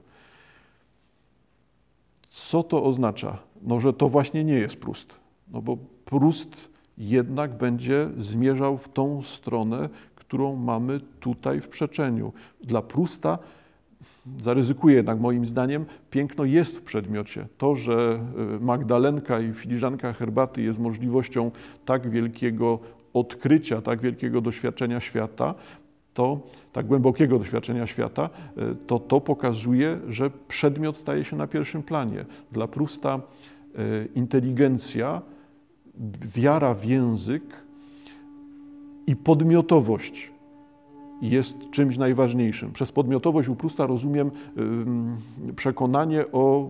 Co 2.30 2.64
to 2.64 2.84
oznacza? 2.84 3.38
No, 3.62 3.80
że 3.80 3.94
to 3.94 4.10
właśnie 4.10 4.44
nie 4.44 4.54
jest 4.54 4.76
Prust. 4.76 5.14
No 5.48 5.62
bo 5.62 5.78
Prust 6.06 6.70
jednak 6.98 7.58
będzie 7.58 8.10
zmierzał 8.18 8.78
w 8.78 8.90
tą 8.90 9.22
stronę, 9.22 9.90
którą 10.16 10.56
mamy 10.56 11.00
tutaj 11.20 11.62
w 11.62 11.68
przeczeniu. 11.68 12.34
Dla 12.64 12.82
Prusta 12.82 13.40
zaryzykuję 14.44 14.96
jednak 14.96 15.20
moim 15.20 15.46
zdaniem, 15.46 15.86
piękno 16.12 16.46
jest 16.46 16.78
w 16.78 16.82
przedmiocie. 16.82 17.48
To, 17.58 17.76
że 17.76 18.20
y, 18.56 18.60
Magdalenka 18.60 19.40
i 19.40 19.54
filiżanka 19.54 20.14
herbaty 20.14 20.62
jest 20.62 20.80
możliwością 20.80 21.52
tak 21.86 22.10
wielkiego 22.10 22.80
odkrycia, 23.14 23.82
tak 23.82 24.02
wielkiego 24.02 24.42
doświadczenia 24.42 25.00
świata, 25.00 25.54
to 26.14 26.40
tak 26.74 26.86
głębokiego 26.86 27.40
doświadczenia 27.40 27.88
świata, 27.88 28.30
y, 28.58 28.76
to 28.88 29.00
to 29.00 29.22
pokazuje, 29.22 30.00
że 30.10 30.30
przedmiot 30.48 30.98
staje 30.98 31.24
się 31.24 31.36
na 31.36 31.48
pierwszym 31.48 31.84
planie. 31.84 32.26
Dla 32.52 32.68
Prusta 32.68 33.20
y, 33.20 34.08
inteligencja 34.16 35.22
wiara 36.36 36.74
w 36.74 36.86
język 36.86 37.44
i 39.08 39.16
podmiotowość 39.16 40.32
jest 41.22 41.58
czymś 41.72 41.98
najważniejszym. 41.98 42.72
Przez 42.72 42.92
podmiotowość 42.92 43.50
u 43.50 43.56
Prusta 43.56 43.86
rozumiem 43.86 44.32
przekonanie 45.56 46.26
o 46.32 46.70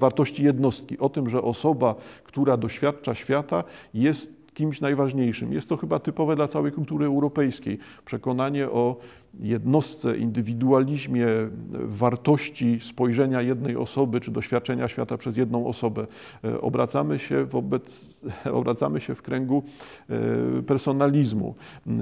wartości 0.00 0.44
jednostki, 0.44 0.98
o 0.98 1.08
tym, 1.08 1.28
że 1.28 1.42
osoba, 1.42 1.94
która 2.24 2.56
doświadcza 2.56 3.14
świata, 3.14 3.64
jest 3.94 4.33
kimś 4.54 4.80
najważniejszym. 4.80 5.52
Jest 5.52 5.68
to 5.68 5.76
chyba 5.76 5.98
typowe 5.98 6.36
dla 6.36 6.48
całej 6.48 6.72
kultury 6.72 7.06
europejskiej. 7.06 7.78
Przekonanie 8.04 8.70
o 8.70 8.96
jednostce, 9.40 10.16
indywidualizmie, 10.16 11.26
wartości 11.72 12.78
spojrzenia 12.82 13.42
jednej 13.42 13.76
osoby 13.76 14.20
czy 14.20 14.30
doświadczenia 14.30 14.88
świata 14.88 15.18
przez 15.18 15.36
jedną 15.36 15.66
osobę. 15.66 16.06
E, 16.44 16.60
obracamy 16.60 17.18
się, 17.18 17.44
wobec, 17.44 18.20
obracamy 18.60 19.00
się 19.00 19.14
w 19.14 19.22
kręgu 19.22 19.62
e, 20.10 20.62
personalizmu, 20.62 21.54
e, 21.86 21.92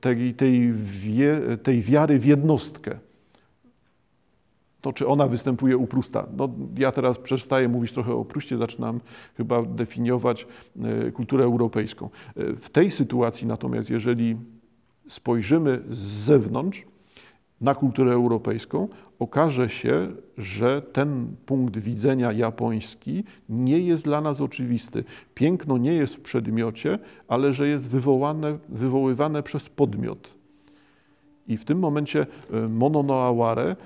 tej, 0.00 0.34
tej, 0.34 0.72
wie, 0.72 1.40
tej 1.62 1.82
wiary 1.82 2.18
w 2.18 2.24
jednostkę 2.24 2.98
to 4.82 4.92
czy 4.92 5.06
ona 5.06 5.26
występuje 5.26 5.76
u 5.76 5.86
Prusta. 5.86 6.26
No, 6.36 6.48
ja 6.78 6.92
teraz 6.92 7.18
przestaję 7.18 7.68
mówić 7.68 7.92
trochę 7.92 8.14
o 8.14 8.24
Prustie, 8.24 8.58
zaczynam 8.58 9.00
chyba 9.36 9.62
definiować 9.62 10.46
e, 10.82 11.10
kulturę 11.10 11.44
europejską. 11.44 12.10
E, 12.36 12.52
w 12.54 12.70
tej 12.70 12.90
sytuacji 12.90 13.46
natomiast, 13.46 13.90
jeżeli 13.90 14.36
spojrzymy 15.08 15.82
z 15.90 15.98
zewnątrz 15.98 16.84
na 17.60 17.74
kulturę 17.74 18.12
europejską, 18.12 18.88
okaże 19.18 19.68
się, 19.68 20.08
że 20.38 20.82
ten 20.82 21.36
punkt 21.46 21.78
widzenia 21.78 22.32
japoński 22.32 23.24
nie 23.48 23.78
jest 23.78 24.04
dla 24.04 24.20
nas 24.20 24.40
oczywisty. 24.40 25.04
Piękno 25.34 25.78
nie 25.78 25.94
jest 25.94 26.16
w 26.16 26.20
przedmiocie, 26.20 26.98
ale 27.28 27.52
że 27.52 27.68
jest 27.68 27.88
wywołane, 27.88 28.58
wywoływane 28.68 29.42
przez 29.42 29.68
podmiot. 29.68 30.34
I 31.48 31.56
w 31.56 31.64
tym 31.64 31.78
momencie 31.78 32.26
e, 32.52 32.68
mononoaware 32.68 33.76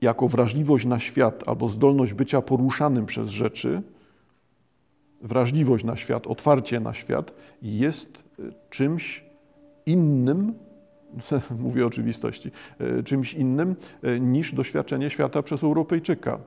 jako 0.00 0.28
wrażliwość 0.28 0.86
na 0.86 1.00
świat 1.00 1.42
albo 1.46 1.68
zdolność 1.68 2.12
bycia 2.12 2.42
poruszanym 2.42 3.06
przez 3.06 3.30
rzeczy, 3.30 3.82
wrażliwość 5.22 5.84
na 5.84 5.96
świat, 5.96 6.26
otwarcie 6.26 6.80
na 6.80 6.94
świat 6.94 7.32
jest 7.62 8.08
e, 8.38 8.42
czymś 8.70 9.24
innym, 9.86 10.54
mówię 11.58 11.86
oczywistości, 11.86 12.50
e, 12.78 13.02
czymś 13.02 13.34
innym 13.34 13.76
e, 14.02 14.20
niż 14.20 14.54
doświadczenie 14.54 15.10
świata 15.10 15.42
przez 15.42 15.62
Europejczyka. 15.62 16.38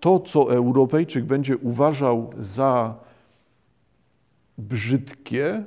To, 0.00 0.20
co 0.20 0.54
Europejczyk 0.54 1.24
będzie 1.24 1.56
uważał 1.56 2.30
za 2.38 2.94
brzydkie, 4.58 5.64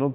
no, 0.00 0.12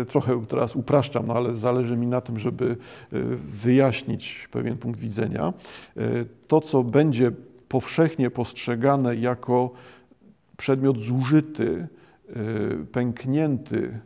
e, 0.00 0.04
trochę 0.04 0.46
teraz 0.46 0.76
upraszczam, 0.76 1.26
no, 1.26 1.34
ale 1.34 1.56
zależy 1.56 1.96
mi 1.96 2.06
na 2.06 2.20
tym, 2.20 2.38
żeby 2.38 2.76
e, 3.12 3.18
wyjaśnić 3.38 4.48
pewien 4.50 4.76
punkt 4.76 5.00
widzenia. 5.00 5.52
E, 5.96 6.02
to, 6.48 6.60
co 6.60 6.82
będzie 6.82 7.32
powszechnie 7.68 8.30
postrzegane 8.30 9.16
jako 9.16 9.70
przedmiot 10.56 11.00
zużyty, 11.00 11.88
pęknięty, 12.92 13.98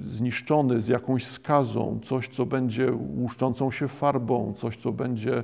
zniszczony 0.00 0.80
z 0.80 0.88
jakąś 0.88 1.26
skazą, 1.26 2.00
coś, 2.04 2.28
co 2.28 2.46
będzie 2.46 2.92
łuszczącą 2.92 3.70
się 3.70 3.88
farbą, 3.88 4.54
coś, 4.56 4.76
co 4.76 4.92
będzie 4.92 5.42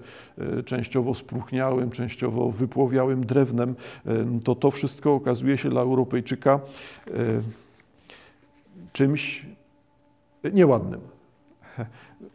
częściowo 0.65 1.15
spróchniałym, 1.15 1.91
częściowo 1.91 2.51
wypłowiałym 2.51 3.27
drewnem, 3.27 3.75
to 4.45 4.55
to 4.55 4.71
wszystko 4.71 5.15
okazuje 5.15 5.59
się 5.59 5.71
dla 5.71 5.81
Europejczyka 5.81 6.61
czymś 8.99 9.47
nieładnym. 10.52 11.00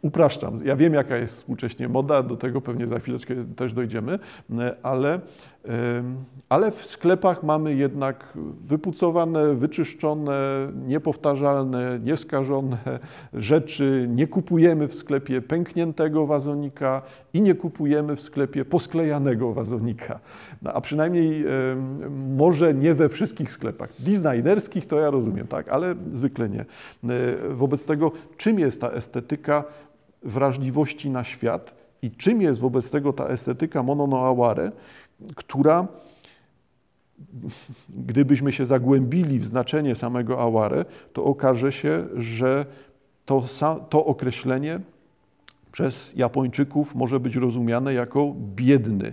Upraszczam. 0.02 0.54
Ja 0.64 0.76
wiem, 0.76 0.94
jaka 0.94 1.16
jest 1.16 1.36
współcześnie 1.36 1.88
moda, 1.88 2.22
do 2.22 2.36
tego 2.36 2.60
pewnie 2.60 2.86
za 2.86 2.98
chwileczkę 2.98 3.34
też 3.56 3.72
dojdziemy, 3.72 4.18
ale 4.82 5.20
ale 6.48 6.70
w 6.70 6.86
sklepach 6.86 7.42
mamy 7.42 7.74
jednak 7.74 8.38
wypucowane, 8.66 9.54
wyczyszczone, 9.54 10.68
niepowtarzalne, 10.86 12.00
nieskażone 12.04 12.78
rzeczy. 13.32 14.06
Nie 14.10 14.26
kupujemy 14.26 14.88
w 14.88 14.94
sklepie 14.94 15.42
pękniętego 15.42 16.26
wazonika 16.26 17.02
i 17.34 17.42
nie 17.42 17.54
kupujemy 17.54 18.16
w 18.16 18.20
sklepie 18.20 18.64
posklejanego 18.64 19.52
wazonika. 19.52 20.20
No, 20.62 20.72
a 20.72 20.80
przynajmniej 20.80 21.44
może 22.36 22.74
nie 22.74 22.94
we 22.94 23.08
wszystkich 23.08 23.52
sklepach. 23.52 23.90
Designerskich 23.98 24.86
to 24.86 25.00
ja 25.00 25.10
rozumiem, 25.10 25.46
tak, 25.46 25.68
ale 25.68 25.94
zwykle 26.12 26.48
nie. 26.48 26.64
Wobec 27.50 27.86
tego, 27.86 28.12
czym 28.36 28.58
jest 28.58 28.80
ta 28.80 28.90
estetyka 28.90 29.64
wrażliwości 30.22 31.10
na 31.10 31.24
świat 31.24 31.74
i 32.02 32.10
czym 32.10 32.42
jest 32.42 32.60
wobec 32.60 32.90
tego 32.90 33.12
ta 33.12 33.26
estetyka 33.26 33.82
mononoaware, 33.82 34.72
która 35.34 35.86
gdybyśmy 37.88 38.52
się 38.52 38.66
zagłębili 38.66 39.38
w 39.38 39.44
znaczenie 39.44 39.94
samego 39.94 40.40
aware, 40.40 40.86
to 41.12 41.24
okaże 41.24 41.72
się, 41.72 42.06
że 42.16 42.66
to, 43.26 43.44
to 43.90 44.04
określenie 44.04 44.80
przez 45.72 46.12
Japończyków 46.16 46.94
może 46.94 47.20
być 47.20 47.36
rozumiane 47.36 47.94
jako 47.94 48.34
biedny, 48.54 49.12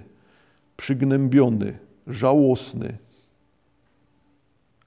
przygnębiony, 0.77 1.77
żałosny, 2.07 2.97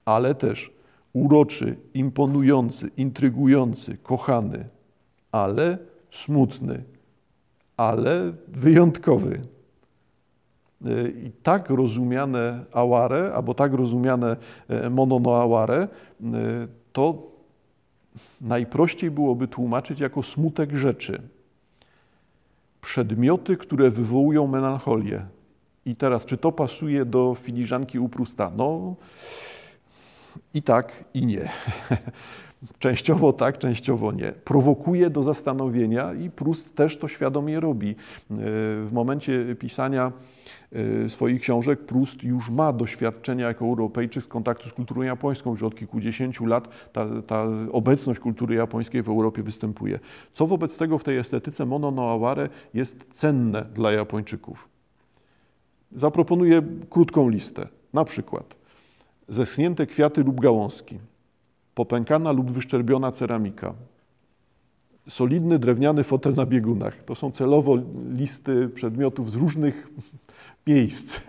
ale 0.05 0.35
też 0.35 0.71
uroczy, 1.13 1.77
imponujący, 1.95 2.91
intrygujący, 2.97 3.97
kochany, 3.97 4.65
ale 5.33 5.79
smutny, 6.11 6.85
ale 7.77 8.33
wyjątkowy. 8.49 9.41
E, 10.87 11.09
I 11.09 11.33
tak 11.43 11.71
rozumiane 11.71 12.65
aware, 12.73 13.33
albo 13.35 13.55
tak 13.55 13.73
rozumiane 13.73 14.37
e, 14.69 14.91
mononoaware, 14.91 15.71
e, 15.71 15.89
to 16.93 17.35
najprościej 18.41 19.11
byłoby 19.11 19.49
tłumaczyć 19.49 20.01
jako 20.01 20.23
smutek 20.23 20.73
rzeczy. 20.73 21.23
Przedmioty, 22.81 23.57
które 23.57 23.91
wywołują 23.91 24.47
melancholię. 24.47 25.27
I 25.87 25.97
teraz, 25.97 26.25
czy 26.25 26.37
to 26.37 26.53
pasuje 26.53 27.05
do 27.05 27.37
filiżanki 27.41 27.99
u 27.99 28.09
Prusta? 28.09 28.53
No 28.57 28.95
i 30.55 30.63
tak, 30.63 31.05
i 31.15 31.27
nie. 31.27 31.49
Częściowo 32.79 33.33
tak, 33.33 33.59
częściowo 33.59 34.13
nie. 34.13 34.33
Prowokuje 34.33 35.11
do 35.11 35.23
zastanowienia 35.23 36.15
i 36.15 36.31
Prust 36.31 36.75
też 36.75 36.97
to 36.97 37.09
świadomie 37.09 37.61
robi. 37.61 37.95
W 38.31 38.89
momencie 38.93 39.57
pisania 39.59 40.13
Y, 40.77 41.11
swoich 41.11 41.41
książek 41.41 41.81
Prust 41.81 42.23
już 42.23 42.51
ma 42.51 42.73
doświadczenia 42.73 43.49
jako 43.49 43.65
Europejczyk 43.65 44.25
z 44.25 44.27
kontaktu 44.27 44.69
z 44.69 44.73
kulturą 44.73 45.03
japońską. 45.03 45.51
Już 45.51 45.63
od 45.63 45.75
kilkudziesięciu 45.75 46.47
lat 46.47 46.69
ta, 46.93 47.07
ta 47.23 47.47
obecność 47.73 48.21
kultury 48.21 48.55
japońskiej 48.55 49.03
w 49.03 49.09
Europie 49.09 49.43
występuje. 49.43 50.01
Co 50.33 50.47
wobec 50.47 50.77
tego 50.77 50.99
w 50.99 51.05
tej 51.05 51.19
estetyce 51.19 51.67
Mono 51.67 51.91
no 51.91 52.11
Aware 52.11 52.49
jest 52.75 53.05
cenne 53.13 53.65
dla 53.75 53.93
Japończyków? 53.93 54.69
Zaproponuję 55.97 56.63
krótką 56.91 57.29
listę. 57.29 57.69
Na 57.93 58.05
przykład 58.05 58.55
zeschnięte 59.29 59.87
kwiaty 59.87 60.23
lub 60.23 60.41
gałązki, 60.41 60.99
popękana 61.75 62.33
lub 62.33 62.51
wyszczerbiona 62.51 63.13
ceramika, 63.13 63.75
solidny 65.09 65.59
drewniany 65.59 66.05
fotel 66.05 66.35
na 66.35 66.47
biegunach. 66.47 67.05
To 67.05 67.15
są 67.15 67.31
celowo 67.31 67.79
listy 68.09 68.69
przedmiotów 68.69 69.31
z 69.31 69.35
różnych 69.35 69.89
miejsc. 70.67 71.21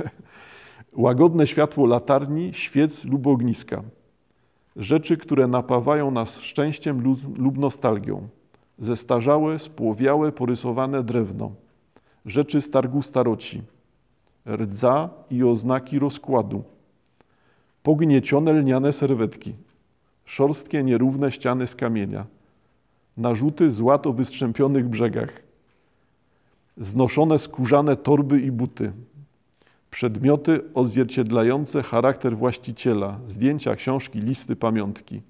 Łagodne 0.93 1.47
światło 1.47 1.85
latarni, 1.85 2.53
świec 2.53 3.05
lub 3.05 3.27
ogniska. 3.27 3.83
Rzeczy, 4.75 5.17
które 5.17 5.47
napawają 5.47 6.11
nas 6.11 6.39
szczęściem 6.39 7.03
lub 7.37 7.57
nostalgią. 7.57 8.27
Zestarzałe, 8.79 9.59
spłowiałe, 9.59 10.31
porysowane 10.31 11.03
drewno. 11.03 11.51
Rzeczy 12.25 12.61
z 12.61 12.69
targu 12.69 13.01
staroci. 13.01 13.61
Rdza 14.45 15.09
i 15.31 15.43
oznaki 15.43 15.99
rozkładu. 15.99 16.63
Pogniecione 17.83 18.53
lniane 18.53 18.93
serwetki. 18.93 19.53
Szorstkie, 20.25 20.83
nierówne 20.83 21.31
ściany 21.31 21.67
z 21.67 21.75
kamienia. 21.75 22.25
Narzuty 23.17 23.71
złat 23.71 24.07
o 24.07 24.13
wystrzępionych 24.13 24.89
brzegach. 24.89 25.29
Znoszone 26.77 27.39
skórzane 27.39 27.95
torby 27.95 28.41
i 28.41 28.51
buty 28.51 28.91
Przedmioty 29.95 30.61
odzwierciedlające 30.73 31.83
charakter 31.83 32.37
właściciela, 32.37 33.19
zdjęcia, 33.27 33.75
książki, 33.75 34.19
listy, 34.19 34.55
pamiątki. 34.55 35.21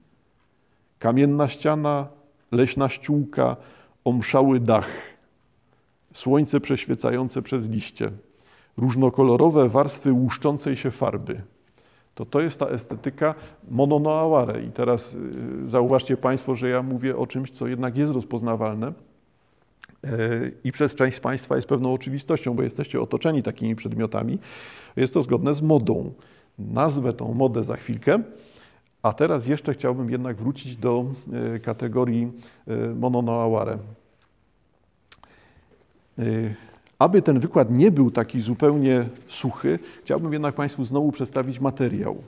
Kamienna 1.00 1.48
ściana, 1.48 2.08
leśna 2.52 2.90
ściółka, 2.90 3.56
omszały 4.06 4.60
dach, 4.60 4.90
słońce 6.14 6.60
przeświecające 6.60 7.42
przez 7.42 7.70
liście, 7.70 8.12
różnokolorowe 8.78 9.70
warstwy 9.70 10.14
łuszczącej 10.14 10.76
się 10.76 10.92
farby. 10.92 11.42
To 12.16 12.26
to 12.26 12.42
jest 12.42 12.60
ta 12.60 12.68
estetyka 12.68 13.36
mononoaware. 13.72 14.64
I 14.64 14.72
teraz 14.72 15.14
y, 15.64 15.68
zauważcie 15.68 16.18
Państwo, 16.18 16.56
że 16.56 16.70
ja 16.70 16.84
mówię 16.84 17.18
o 17.18 17.28
czymś, 17.28 17.52
co 17.52 17.68
jednak 17.68 17.98
jest 17.98 18.14
rozpoznawalne 18.14 18.94
i 20.64 20.72
przez 20.72 20.96
część 20.96 21.18
z 21.18 21.20
Państwa 21.20 21.56
jest 21.56 21.68
pewną 21.68 21.94
oczywistością, 21.94 22.54
bo 22.54 22.64
jesteście 22.64 23.02
otoczeni 23.02 23.44
takimi 23.44 23.76
przedmiotami. 23.76 24.40
Jest 24.96 25.14
to 25.14 25.24
zgodne 25.24 25.54
z 25.54 25.62
modą. 25.62 26.14
Nazwę 26.60 27.14
tą 27.14 27.34
modę 27.34 27.64
za 27.64 27.76
chwilkę. 27.76 28.24
A 29.04 29.14
teraz 29.14 29.48
jeszcze 29.48 29.74
chciałbym 29.74 30.10
jednak 30.10 30.38
wrócić 30.38 30.76
do 30.76 31.06
e, 31.56 31.60
kategorii 31.60 32.32
mononoaware. 32.96 33.78
Aby 37.00 37.22
ten 37.22 37.40
wykład 37.40 37.72
nie 37.72 37.92
był 37.92 38.12
taki 38.12 38.42
zupełnie 38.42 39.06
suchy, 39.28 39.80
chciałbym 40.04 40.34
jednak 40.34 40.56
Państwu 40.56 40.86
znowu 40.86 41.12
przedstawić 41.12 41.60
materiał. 41.60 42.24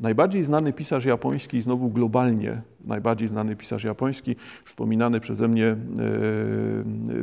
Najbardziej 0.00 0.44
znany 0.44 0.72
pisarz 0.72 1.04
japoński, 1.04 1.60
znowu 1.60 1.88
globalnie 1.90 2.62
najbardziej 2.84 3.28
znany 3.28 3.56
pisarz 3.56 3.84
japoński, 3.84 4.36
wspominany 4.64 5.20
przeze 5.20 5.48
mnie 5.48 5.66
e, 5.66 5.76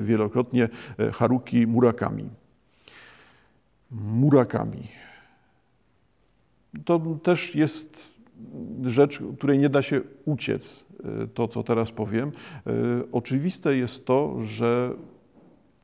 wielokrotnie, 0.02 0.69
e, 0.99 1.12
Haruki 1.12 1.67
Murakami. 1.67 2.30
Murakami. 3.91 4.88
To 6.86 6.99
też 7.23 7.56
jest 7.56 8.18
rzecz, 8.84 9.19
której 9.38 9.60
nie 9.60 9.69
da 9.69 9.82
się 9.82 10.02
uciec, 10.25 10.86
e, 11.23 11.28
to 11.28 11.47
co 11.47 11.63
teraz 11.63 11.91
powiem. 11.91 12.32
Oczywiste 13.12 13.75
jest 13.75 14.06
to, 14.06 14.41
że 14.41 14.93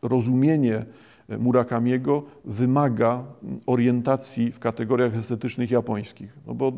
rozumienie 0.02 0.86
Murakamiego 1.40 2.24
wymaga 2.46 3.24
orientacji 3.66 4.52
w 4.52 4.60
kategoriach 4.60 5.16
estetycznych 5.16 5.72
japońskich, 5.72 6.34
no 6.48 6.54
bo 6.54 6.72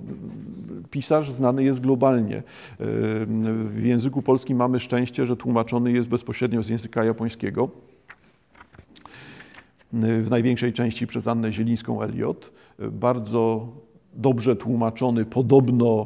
pisarz 0.90 1.32
znany 1.32 1.64
jest 1.64 1.80
globalnie. 1.80 2.44
W 3.70 3.84
języku 3.84 4.22
polskim 4.22 4.58
mamy 4.58 4.80
szczęście, 4.80 5.26
że 5.26 5.36
tłumaczony 5.36 5.92
jest 5.92 6.10
bezpośrednio 6.10 6.64
z 6.64 6.70
języka 6.70 7.04
japońskiego 7.04 7.70
w 9.94 10.28
największej 10.30 10.74
części 10.74 11.08
przez 11.08 11.28
Annę 11.28 11.52
Zielińską-Eliot. 11.52 12.52
Bardzo 12.92 13.68
dobrze 14.18 14.56
tłumaczony, 14.56 15.26
podobno 15.26 16.06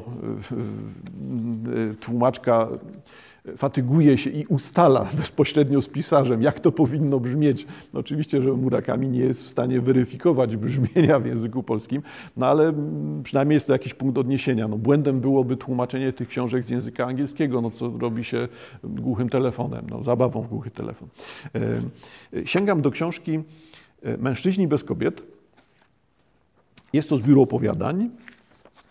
tłumaczka 1.99 2.67
fatyguje 3.57 4.17
się 4.17 4.29
i 4.29 4.45
ustala 4.45 5.09
bezpośrednio 5.17 5.81
z 5.81 5.87
pisarzem, 5.87 6.41
jak 6.41 6.59
to 6.59 6.71
powinno 6.71 7.19
brzmieć. 7.19 7.65
No 7.93 7.99
oczywiście, 7.99 8.41
że 8.41 8.53
Murakami 8.53 9.09
nie 9.09 9.19
jest 9.19 9.43
w 9.43 9.47
stanie 9.47 9.81
weryfikować 9.81 10.57
brzmienia 10.57 11.19
w 11.19 11.25
języku 11.25 11.63
polskim, 11.63 12.01
no 12.37 12.45
ale 12.45 12.73
przynajmniej 13.23 13.55
jest 13.55 13.67
to 13.67 13.73
jakiś 13.73 13.93
punkt 13.93 14.17
odniesienia. 14.17 14.67
No 14.67 14.77
błędem 14.77 15.19
byłoby 15.19 15.57
tłumaczenie 15.57 16.13
tych 16.13 16.27
książek 16.27 16.63
z 16.63 16.69
języka 16.69 17.05
angielskiego, 17.05 17.61
no 17.61 17.71
co 17.71 17.91
robi 17.99 18.23
się 18.23 18.47
głuchym 18.83 19.29
telefonem, 19.29 19.85
no 19.89 20.03
zabawą 20.03 20.41
w 20.41 20.47
głuchy 20.47 20.71
telefon. 20.71 21.07
E, 22.35 22.47
sięgam 22.47 22.81
do 22.81 22.91
książki 22.91 23.39
e, 24.03 24.17
Mężczyźni 24.17 24.67
bez 24.67 24.83
kobiet. 24.83 25.21
Jest 26.93 27.09
to 27.09 27.17
zbiór 27.17 27.39
opowiadań. 27.39 28.09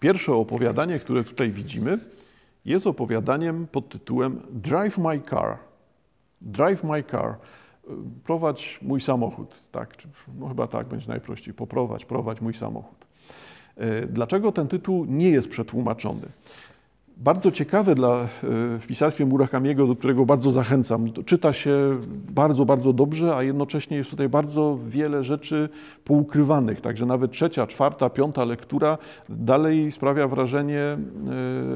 Pierwsze 0.01 0.33
opowiadanie, 0.33 0.99
które 0.99 1.25
tutaj 1.25 1.51
widzimy, 1.51 1.99
jest 2.65 2.87
opowiadaniem 2.87 3.67
pod 3.67 3.89
tytułem 3.89 4.41
Drive 4.51 4.99
My 4.99 5.21
Car. 5.31 5.59
Drive 6.41 6.85
My 6.85 7.03
Car. 7.03 7.35
Prowadź 8.25 8.79
mój 8.83 9.01
samochód. 9.01 9.55
Tak, 9.73 9.97
no 10.39 10.49
chyba 10.49 10.67
tak 10.67 10.87
będzie 10.87 11.09
najprościej. 11.09 11.55
Poprowadź, 11.55 12.05
prowadź 12.05 12.41
mój 12.41 12.55
samochód. 12.55 13.07
E, 13.77 14.07
dlaczego 14.07 14.53
ten 14.53 14.69
tytuł 14.69 15.05
nie 15.05 15.31
jest 15.31 15.49
przetłumaczony? 15.49 16.29
Bardzo 17.21 17.51
ciekawe 17.51 17.95
dla, 17.95 18.23
e, 18.23 18.29
w 18.79 18.85
pisarstwie 18.87 19.27
Murakamiego, 19.27 19.87
do 19.87 19.97
którego 19.97 20.27
bardzo 20.27 20.51
zachęcam. 20.51 21.13
Czyta 21.27 21.53
się 21.53 22.01
bardzo, 22.31 22.65
bardzo 22.65 22.93
dobrze, 22.93 23.37
a 23.37 23.43
jednocześnie 23.43 23.97
jest 23.97 24.11
tutaj 24.11 24.29
bardzo 24.29 24.79
wiele 24.89 25.25
rzeczy 25.25 25.69
poukrywanych. 26.05 26.81
Także 26.81 27.07
nawet 27.07 27.31
trzecia, 27.33 27.67
czwarta, 27.67 28.11
piąta 28.11 28.45
lektura 28.45 28.99
dalej 29.29 29.93
sprawia 29.93 30.29
wrażenie 30.29 30.81
e, 30.81 30.99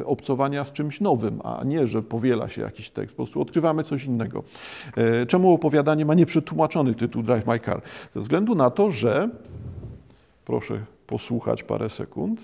obcowania 0.06 0.64
z 0.64 0.72
czymś 0.72 1.00
nowym, 1.00 1.40
a 1.44 1.64
nie, 1.64 1.86
że 1.86 2.02
powiela 2.02 2.48
się 2.48 2.62
jakiś 2.62 2.90
tekst. 2.90 3.16
Po 3.16 3.22
prostu 3.22 3.40
odkrywamy 3.40 3.84
coś 3.84 4.04
innego. 4.04 4.42
E, 4.96 5.26
czemu 5.26 5.52
opowiadanie 5.52 6.04
ma 6.04 6.14
nieprzetłumaczony 6.14 6.94
tytuł 6.94 7.22
Drive 7.22 7.46
My 7.46 7.60
Car? 7.60 7.82
Ze 8.14 8.20
względu 8.20 8.54
na 8.54 8.70
to, 8.70 8.90
że 8.90 9.28
proszę 10.44 10.80
posłuchać 11.06 11.62
parę 11.62 11.90
sekund. 11.90 12.40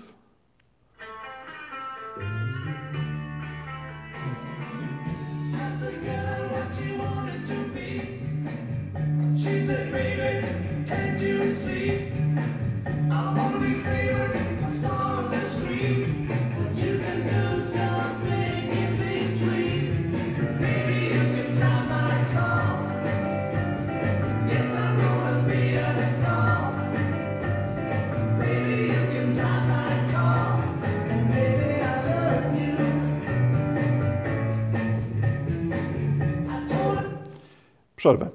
przerwę. 38.01 38.29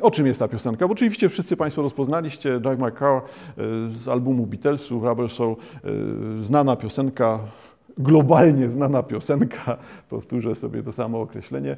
O 0.00 0.10
czym 0.10 0.26
jest 0.26 0.40
ta 0.40 0.48
piosenka? 0.48 0.88
Bo 0.88 0.92
oczywiście 0.92 1.28
wszyscy 1.28 1.56
Państwo 1.56 1.82
rozpoznaliście 1.82 2.60
Drive 2.60 2.78
My 2.78 2.92
Car 2.92 3.22
z 3.88 4.08
albumu 4.08 4.46
Beatlesów, 4.46 5.04
Rubber 5.04 5.30
Soul, 5.30 5.56
znana 6.40 6.76
piosenka, 6.76 7.38
globalnie 7.98 8.70
znana 8.70 9.02
piosenka, 9.02 9.78
powtórzę 10.10 10.54
sobie 10.54 10.82
to 10.82 10.92
samo 10.92 11.20
określenie. 11.20 11.76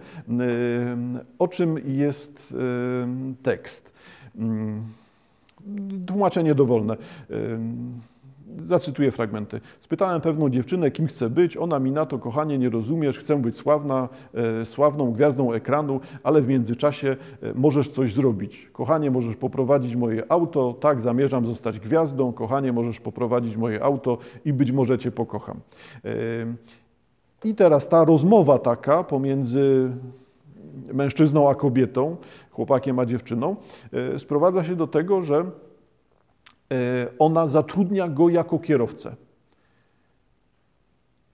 O 1.39 1.49
czym 1.49 1.79
jest 1.87 2.55
tekst? 3.43 3.93
Tłumaczenie 6.07 6.55
dowolne. 6.55 6.97
Zacytuję 8.57 9.11
fragmenty. 9.11 9.61
Spytałem 9.81 10.21
pewną 10.21 10.51
dziewczynę, 10.51 10.91
kim 10.91 11.07
chcę 11.07 11.31
być. 11.31 11.57
Ona 11.57 11.79
mi 11.79 11.93
na 11.93 12.07
to, 12.07 12.19
kochanie, 12.19 12.59
nie 12.59 12.71
rozumiesz, 12.71 13.19
chcę 13.19 13.43
być 13.43 13.57
sławna, 13.57 14.09
e, 14.35 14.65
sławną 14.67 15.13
gwiazdą 15.13 15.53
ekranu, 15.53 16.01
ale 16.23 16.41
w 16.41 16.49
międzyczasie 16.49 17.17
e, 17.43 17.55
możesz 17.55 17.89
coś 17.89 18.15
zrobić. 18.15 18.69
Kochanie, 18.73 19.11
możesz 19.11 19.37
poprowadzić 19.37 19.97
moje 19.97 20.33
auto. 20.33 20.75
Tak, 20.81 21.01
zamierzam 21.01 21.47
zostać 21.47 21.81
gwiazdą. 21.81 22.33
Kochanie, 22.33 22.73
możesz 22.73 23.01
poprowadzić 23.01 23.57
moje 23.57 23.83
auto 23.83 24.19
i 24.45 24.53
być 24.53 24.73
może 24.73 24.99
cię 24.99 25.11
pokocham. 25.11 25.61
E, 26.05 26.11
I 27.45 27.55
teraz 27.55 27.89
ta 27.89 28.05
rozmowa 28.05 28.59
taka 28.59 29.05
pomiędzy 29.05 29.91
mężczyzną 30.93 31.51
a 31.51 31.55
kobietą, 31.55 32.17
chłopakiem 32.51 32.99
a 32.99 33.07
dziewczyną, 33.07 33.57
sprowadza 34.19 34.65
się 34.65 34.77
do 34.77 34.87
tego, 34.87 35.23
że 35.23 35.45
E, 35.45 35.68
ona 37.19 37.49
zatrudnia 37.49 38.09
go 38.09 38.29
jako 38.29 38.59
kierowcę. 38.59 39.17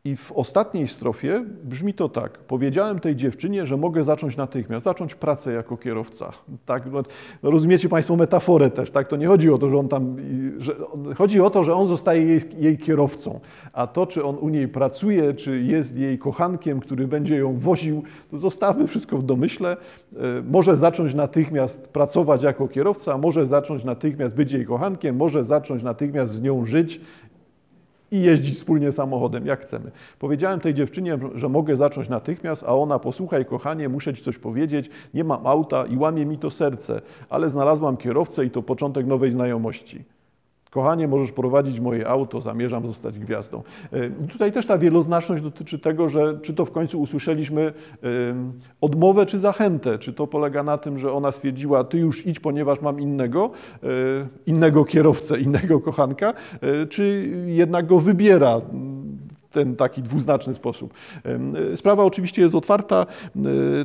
I 0.07 0.17
w 0.17 0.33
ostatniej 0.33 0.89
strofie 0.89 1.45
brzmi 1.65 1.95
to 1.95 2.09
tak. 2.09 2.39
Powiedziałem 2.39 3.01
tej 3.01 3.17
dziewczynie, 3.17 3.67
że 3.67 3.77
mogę 3.77 4.05
zacząć 4.05 4.37
natychmiast, 4.37 4.85
zacząć 4.85 5.15
pracę 5.15 5.53
jako 5.53 5.77
kierowca. 5.77 6.33
Tak, 6.67 6.93
no, 6.93 7.03
no 7.43 7.51
rozumiecie 7.51 7.89
Państwo 7.89 8.17
metaforę 8.17 8.71
też, 8.71 8.91
tak? 8.91 9.09
To 9.09 9.17
nie 9.17 9.27
chodzi 9.27 9.51
o 9.51 9.59
to, 9.59 9.71
że 9.71 9.79
on 9.79 9.89
tam. 9.89 10.17
Że, 10.59 10.75
chodzi 11.17 11.41
o 11.41 11.51
to, 11.51 11.63
że 11.63 11.75
on 11.75 11.87
zostaje 11.87 12.27
jej, 12.27 12.41
jej, 12.59 12.79
kierowcą. 12.79 13.41
A 13.73 13.87
to, 13.87 14.07
czy 14.07 14.25
on 14.25 14.37
u 14.39 14.49
niej 14.49 14.69
pracuje, 14.69 15.35
czy 15.35 15.61
jest 15.61 15.97
jej 15.97 16.19
kochankiem, 16.19 16.81
który 16.81 17.09
będzie 17.09 17.37
ją 17.37 17.59
woził, 17.59 18.03
to 18.31 18.39
zostawmy 18.39 18.87
wszystko 18.87 19.19
w 19.19 19.23
domyśle. 19.23 19.77
E, 20.17 20.17
może 20.51 20.77
zacząć 20.77 21.15
natychmiast 21.15 21.89
pracować 21.89 22.43
jako 22.43 22.69
kierowca, 22.69 23.19
może 23.19 23.47
zacząć 23.47 23.85
natychmiast 23.85 24.35
być 24.35 24.53
jej 24.53 24.67
kochankiem, 24.67 25.17
może 25.17 25.45
zacząć 25.45 25.83
natychmiast 25.83 26.33
z 26.33 26.43
nią 26.43 26.65
żyć 26.65 27.01
i 28.15 28.23
jeździć 28.23 28.55
wspólnie 28.57 28.93
samochodem, 28.93 29.47
jak 29.47 29.61
chcemy. 29.61 29.91
Powiedziałem 30.19 30.61
tej 30.61 30.75
dziewczynie, 30.75 31.19
że 31.35 31.49
mogę 31.49 31.77
zacząć 31.77 32.09
natychmiast, 32.09 32.65
a 32.67 32.75
ona, 32.75 32.99
posłuchaj, 32.99 33.47
kochanie, 33.47 33.89
muszę 33.89 34.15
ci 34.15 34.23
coś 34.23 34.39
powiedzieć, 34.39 34.91
nie 35.15 35.25
mam 35.25 35.47
auta 35.47 35.87
i 35.87 35.97
łamie 35.97 36.27
mi 36.27 36.39
to 36.39 36.51
serce, 36.51 37.01
ale 37.31 37.51
znalazłam 37.51 37.97
kierowcę 37.97 38.45
i 38.45 38.51
to 38.51 38.63
początek 38.63 39.07
nowej 39.07 39.31
znajomości. 39.31 40.05
Kochanie, 40.75 41.09
możesz 41.09 41.33
prowadzić 41.33 41.81
moje 41.81 42.09
auto, 42.09 42.41
zamierzam 42.41 42.87
zostać 42.87 43.19
gwiazdą. 43.19 43.63
E, 43.93 44.11
tutaj 44.11 44.53
też 44.53 44.67
ta 44.67 44.79
wieloznaczność 44.79 45.43
dotyczy 45.43 45.79
tego, 45.79 46.09
że 46.09 46.39
czy 46.43 46.55
to 46.55 46.65
w 46.65 46.71
końcu 46.71 47.01
usłyszeliśmy 47.01 47.73
odmowę 48.81 49.27
czy 49.27 49.39
zachętę. 49.39 49.99
Czy 49.99 50.13
to 50.13 50.27
polega 50.27 50.63
na 50.63 50.79
tym, 50.79 50.99
że 50.99 51.13
ona 51.13 51.33
stwierdziła, 51.33 51.85
ty 51.85 51.99
już 51.99 52.27
idź, 52.27 52.41
ponieważ 52.41 52.81
mam 52.81 53.01
innego, 53.01 53.51
e, 53.83 53.87
innego 54.47 54.85
kierowcę, 54.85 55.41
innego 55.41 55.81
kochanka, 55.81 56.35
e, 56.61 56.87
czy 56.87 57.31
jednak 57.47 57.87
go 57.87 57.99
wybiera 57.99 58.61
ten 59.55 59.77
taki 59.77 60.03
dwuznaczny 60.03 60.55
sposób. 60.55 60.95
Sprawa 61.77 62.05
oczywiście 62.05 62.43
jest 62.43 62.55
otwarta. 62.55 63.07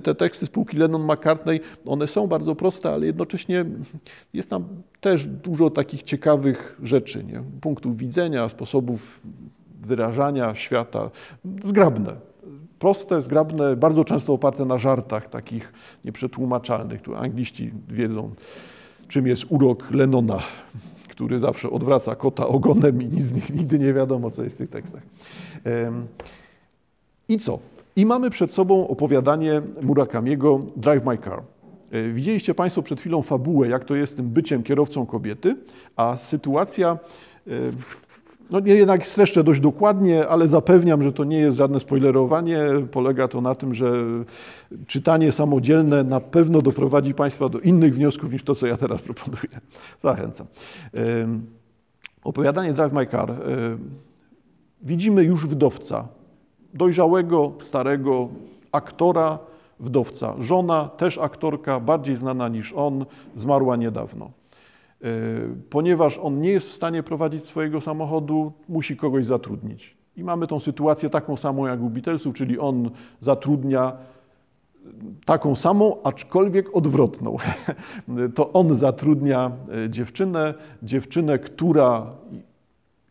Te 0.04 0.16
teksty 0.16 0.46
spółki 0.46 0.78
Lennon-McCartney, 0.78 1.60
one 1.86 2.08
są 2.08 2.28
bardzo 2.28 2.56
proste, 2.56 2.90
ale 2.90 3.06
jednocześnie 3.06 3.66
jest 4.34 4.50
tam 4.50 4.66
też 5.02 5.28
dużo 5.28 5.70
takich 5.70 6.04
ciekawych 6.04 6.80
rzeczy, 6.84 7.24
nie? 7.24 7.44
punktów 7.62 7.98
widzenia, 7.98 8.50
sposobów 8.50 9.20
wyrażania 9.82 10.56
świata, 10.56 11.10
zgrabne. 11.64 12.14
Proste, 12.80 13.22
zgrabne, 13.22 13.76
bardzo 13.76 14.04
często 14.04 14.34
oparte 14.34 14.66
na 14.66 14.78
żartach 14.78 15.30
takich 15.30 15.74
nieprzetłumaczalnych. 16.06 17.02
Tu 17.02 17.16
angliści 17.16 17.72
wiedzą, 17.90 18.32
czym 19.08 19.28
jest 19.28 19.46
urok 19.50 19.92
Lennona, 19.92 20.40
który 21.10 21.40
zawsze 21.40 21.70
odwraca 21.70 22.16
kota 22.16 22.48
ogonem 22.48 23.02
i 23.02 23.06
nic, 23.06 23.52
nigdy 23.54 23.80
nie 23.80 23.94
wiadomo, 23.94 24.32
co 24.32 24.44
jest 24.44 24.56
w 24.56 24.58
tych 24.58 24.70
tekstach. 24.70 25.02
I 27.30 27.38
co? 27.38 27.60
I 27.96 28.06
mamy 28.06 28.30
przed 28.30 28.54
sobą 28.54 28.88
opowiadanie 28.88 29.62
Murakamiego 29.82 30.62
Drive 30.76 31.06
My 31.06 31.18
Car. 31.18 31.42
E, 31.92 32.10
widzieliście 32.10 32.54
Państwo 32.54 32.82
przed 32.82 33.00
chwilą 33.00 33.22
fabułę, 33.22 33.68
jak 33.68 33.86
to 33.86 33.96
jest 33.96 34.16
tym 34.16 34.30
byciem 34.30 34.64
kierowcą 34.64 35.06
kobiety, 35.06 35.56
a 35.96 36.18
sytuacja, 36.18 36.98
e, 37.48 37.52
no 38.50 38.60
nie 38.60 38.74
jednak 38.74 39.08
streszczę 39.08 39.44
dość 39.44 39.60
dokładnie, 39.60 40.28
ale 40.28 40.48
zapewniam, 40.48 41.04
że 41.04 41.14
to 41.14 41.24
nie 41.24 41.38
jest 41.38 41.58
żadne 41.58 41.80
spoilerowanie. 41.80 42.60
Polega 42.92 43.28
to 43.28 43.42
na 43.42 43.56
tym, 43.56 43.74
że 43.74 43.92
czytanie 44.88 45.32
samodzielne 45.32 46.04
na 46.04 46.20
pewno 46.20 46.62
doprowadzi 46.62 47.14
Państwa 47.14 47.50
do 47.50 47.60
innych 47.60 47.96
wniosków 47.96 48.32
niż 48.32 48.44
to, 48.44 48.56
co 48.56 48.68
ja 48.68 48.78
teraz 48.78 49.02
proponuję. 49.02 49.62
Zachęcam. 50.00 50.48
Opowiadanie 52.24 52.74
Drive 52.74 52.94
My 52.94 53.06
Car 53.06 53.34
widzimy 54.82 55.24
już 55.24 55.48
wdowca, 55.48 56.08
dojrzałego, 56.74 57.52
starego 57.60 58.30
aktora, 58.72 59.40
wdowca. 59.80 60.36
Żona, 60.40 60.90
też 60.98 61.18
aktorka, 61.18 61.80
bardziej 61.80 62.18
znana 62.18 62.48
niż 62.48 62.74
on, 62.74 63.06
zmarła 63.36 63.76
niedawno. 63.76 64.26
E, 64.26 65.08
ponieważ 65.70 66.18
on 66.18 66.42
nie 66.42 66.52
jest 66.52 66.70
w 66.70 66.74
stanie 66.74 67.04
prowadzić 67.04 67.44
swojego 67.44 67.82
samochodu, 67.82 68.52
musi 68.70 68.98
kogoś 68.98 69.26
zatrudnić. 69.26 69.98
I 70.16 70.24
mamy 70.24 70.48
tą 70.48 70.60
sytuację 70.60 71.10
taką 71.10 71.38
samą 71.38 71.68
jak 71.68 71.82
u 71.82 71.90
Beatlesów, 71.90 72.36
czyli 72.36 72.60
on 72.60 72.90
zatrudnia 73.22 73.94
taką 75.26 75.56
samą, 75.56 76.04
aczkolwiek 76.04 76.76
odwrotną. 76.76 77.38
To 78.36 78.54
on 78.54 78.76
zatrudnia 78.76 79.52
e, 79.86 79.90
dziewczynę, 79.90 80.54
dziewczynę, 80.84 81.40
która 81.40 82.08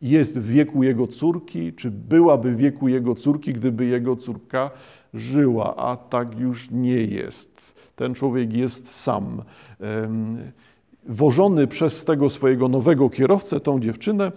jest 0.02 0.38
w 0.38 0.46
wieku 0.46 0.82
jego 0.82 1.06
córki, 1.06 1.72
czy 1.72 1.90
byłaby 1.90 2.52
w 2.52 2.56
wieku 2.56 2.88
jego 2.88 3.14
córki, 3.14 3.52
gdyby 3.52 3.86
jego 3.86 4.16
córka 4.16 4.70
żyła, 5.14 5.76
a 5.76 5.96
tak 5.96 6.38
już 6.38 6.70
nie 6.70 7.04
jest. 7.04 7.58
Ten 7.96 8.14
człowiek 8.14 8.52
jest 8.52 8.90
sam. 8.90 9.42
Wożony 11.06 11.66
przez 11.66 12.04
tego 12.04 12.30
swojego 12.30 12.68
nowego 12.68 13.10
kierowcę, 13.10 13.60
tą 13.60 13.80
dziewczynę, 13.80 14.32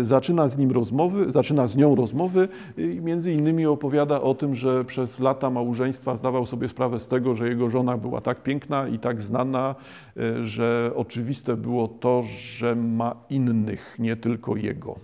e, 0.00 0.04
zaczyna 0.04 0.48
z 0.48 0.58
nim 0.58 0.70
rozmowy, 0.70 1.32
zaczyna 1.32 1.66
z 1.66 1.76
nią 1.76 1.94
rozmowy 1.94 2.48
i 2.78 3.00
między 3.00 3.32
innymi 3.32 3.66
opowiada 3.66 4.20
o 4.20 4.34
tym, 4.34 4.54
że 4.54 4.84
przez 4.84 5.20
lata 5.20 5.50
małżeństwa 5.50 6.16
zdawał 6.16 6.46
sobie 6.46 6.68
sprawę 6.68 7.00
z 7.00 7.08
tego, 7.08 7.34
że 7.34 7.48
jego 7.48 7.70
żona 7.70 7.96
była 7.96 8.20
tak 8.20 8.42
piękna 8.42 8.88
i 8.88 8.98
tak 8.98 9.22
znana, 9.22 9.74
e, 10.16 10.46
że 10.46 10.90
oczywiste 10.94 11.56
było 11.56 11.88
to, 11.88 12.22
że 12.38 12.74
ma 12.74 13.16
innych, 13.30 13.96
nie 13.98 14.16
tylko 14.16 14.56
jego. 14.56 14.98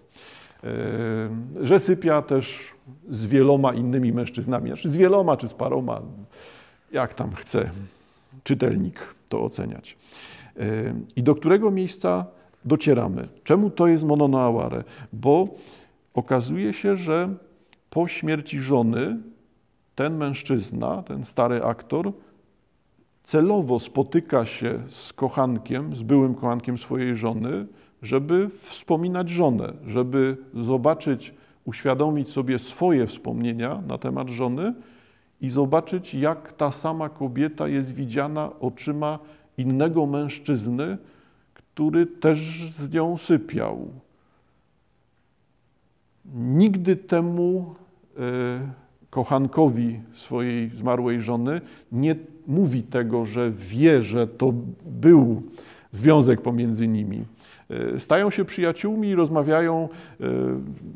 E, 0.65 0.69
że 1.61 1.79
sypia 1.79 2.23
też 2.23 2.59
z 3.09 3.27
wieloma 3.27 3.73
innymi 3.73 4.13
mężczyznami, 4.13 4.69
znaczy 4.69 4.91
z 4.91 4.97
wieloma 4.97 5.37
czy 5.37 5.49
z 5.49 5.55
paroma, 5.55 6.01
jak 6.93 7.15
tam 7.15 7.35
chce 7.35 7.71
czytelnik 8.45 8.99
to 9.29 9.45
oceniać. 9.45 9.97
I 11.17 11.23
do 11.23 11.35
którego 11.35 11.71
miejsca 11.71 12.27
docieramy? 12.65 13.29
Czemu 13.45 13.71
to 13.71 13.87
jest 13.87 14.05
mononoaware? 14.05 14.85
Bo 15.13 15.49
okazuje 16.15 16.73
się, 16.73 16.97
że 16.97 17.35
po 17.91 18.09
śmierci 18.09 18.59
żony 18.59 19.19
ten 19.95 20.17
mężczyzna, 20.17 21.03
ten 21.03 21.25
stary 21.25 21.65
aktor, 21.65 22.13
celowo 23.25 23.79
spotyka 23.79 24.47
się 24.47 24.79
z 24.89 25.13
kochankiem, 25.13 25.97
z 25.97 26.03
byłym 26.03 26.35
kochankiem 26.35 26.79
swojej 26.79 27.17
żony, 27.17 27.67
żeby 28.03 28.51
wspominać 28.63 29.29
żonę, 29.29 29.73
żeby 29.87 30.37
zobaczyć, 30.55 31.35
uświadomić 31.65 32.31
sobie 32.31 32.59
swoje 32.59 33.07
wspomnienia 33.07 33.83
na 33.89 33.99
temat 33.99 34.29
żony 34.29 34.75
i 35.41 35.51
zobaczyć, 35.51 36.15
jak 36.15 36.53
ta 36.53 36.73
sama 36.73 37.09
kobieta 37.09 37.69
jest 37.69 37.95
widziana 37.95 38.51
oczyma 38.61 39.19
innego 39.59 40.07
mężczyzny, 40.07 40.99
który 41.55 42.07
też 42.07 42.71
z 42.71 42.93
nią 42.93 43.17
sypiał. 43.17 43.89
Nigdy 46.35 46.97
temu 46.97 47.75
e, 48.19 48.21
kochankowi 49.11 50.01
swojej 50.15 50.71
zmarłej 50.71 51.21
żony 51.21 51.61
nie 51.93 52.17
mówi 52.47 52.83
tego, 52.83 53.25
że 53.25 53.51
wie, 53.51 54.03
że 54.03 54.27
to 54.27 54.53
był 54.87 55.43
związek 55.93 56.41
pomiędzy 56.41 56.89
nimi. 56.89 57.25
E, 57.71 58.01
stają 58.01 58.31
się 58.31 58.45
przyjaciółmi 58.45 59.09
i 59.09 59.15
rozmawiają, 59.15 59.89
e, 60.21 60.27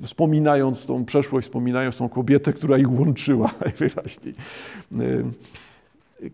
wspominając 0.03 0.87
tą 0.87 1.05
przeszłość, 1.05 1.47
wspominając 1.47 1.97
tą 1.97 2.09
kobietę, 2.09 2.53
która 2.53 2.79
ich 2.79 2.93
łączyła 2.93 3.51
najwyraźniej. 3.65 4.35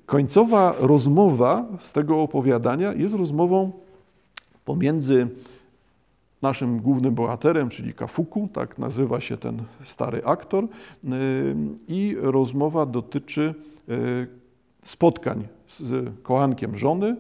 Końcowa 0.06 0.74
rozmowa 0.78 1.66
z 1.78 1.92
tego 1.92 2.22
opowiadania 2.22 2.92
jest 2.92 3.14
rozmową 3.14 3.72
pomiędzy 4.64 5.28
naszym 6.42 6.80
głównym 6.80 7.14
bohaterem, 7.14 7.68
czyli 7.68 7.94
Kafuku, 7.94 8.48
tak 8.52 8.78
nazywa 8.78 9.20
się 9.20 9.36
ten 9.36 9.62
stary 9.84 10.24
aktor, 10.24 10.66
i 11.88 12.16
rozmowa 12.20 12.86
dotyczy 12.86 13.54
spotkań 14.84 15.48
z 15.68 16.10
kochankiem 16.22 16.76
żony, 16.76 17.16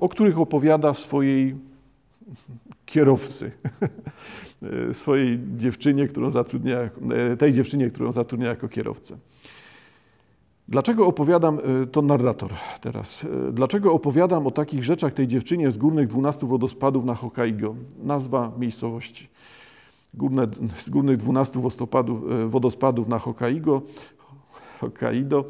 o 0.00 0.08
których 0.08 0.38
opowiada 0.38 0.94
swojej 0.94 1.56
kierowcy, 2.86 3.50
swojej 4.92 5.40
dziewczynie, 5.56 6.08
którą 6.08 6.30
zatrudnia, 6.30 6.76
tej 7.38 7.52
dziewczynie, 7.52 7.90
którą 7.90 8.12
zatrudnia 8.12 8.48
jako 8.48 8.68
kierowcę. 8.68 9.16
Dlaczego 10.70 11.06
opowiadam, 11.06 11.58
e, 11.82 11.86
to 11.86 12.02
narrator 12.02 12.50
teraz, 12.80 13.24
e, 13.48 13.52
dlaczego 13.52 13.92
opowiadam 13.92 14.46
o 14.46 14.50
takich 14.50 14.84
rzeczach 14.84 15.14
tej 15.14 15.28
dziewczynie 15.28 15.70
z 15.70 15.76
górnych 15.76 16.06
12 16.06 16.46
wodospadów 16.46 17.04
na 17.04 17.14
Hokkaido? 17.14 17.74
Nazwa 18.02 18.52
miejscowości. 18.58 19.28
Górne, 20.14 20.48
z 20.76 20.90
górnych 20.90 21.16
12 21.16 21.60
e, 21.60 22.48
wodospadów 22.48 23.08
na 23.08 23.18
Hokkaido, 23.18 23.82
Hokkaido, 24.80 25.44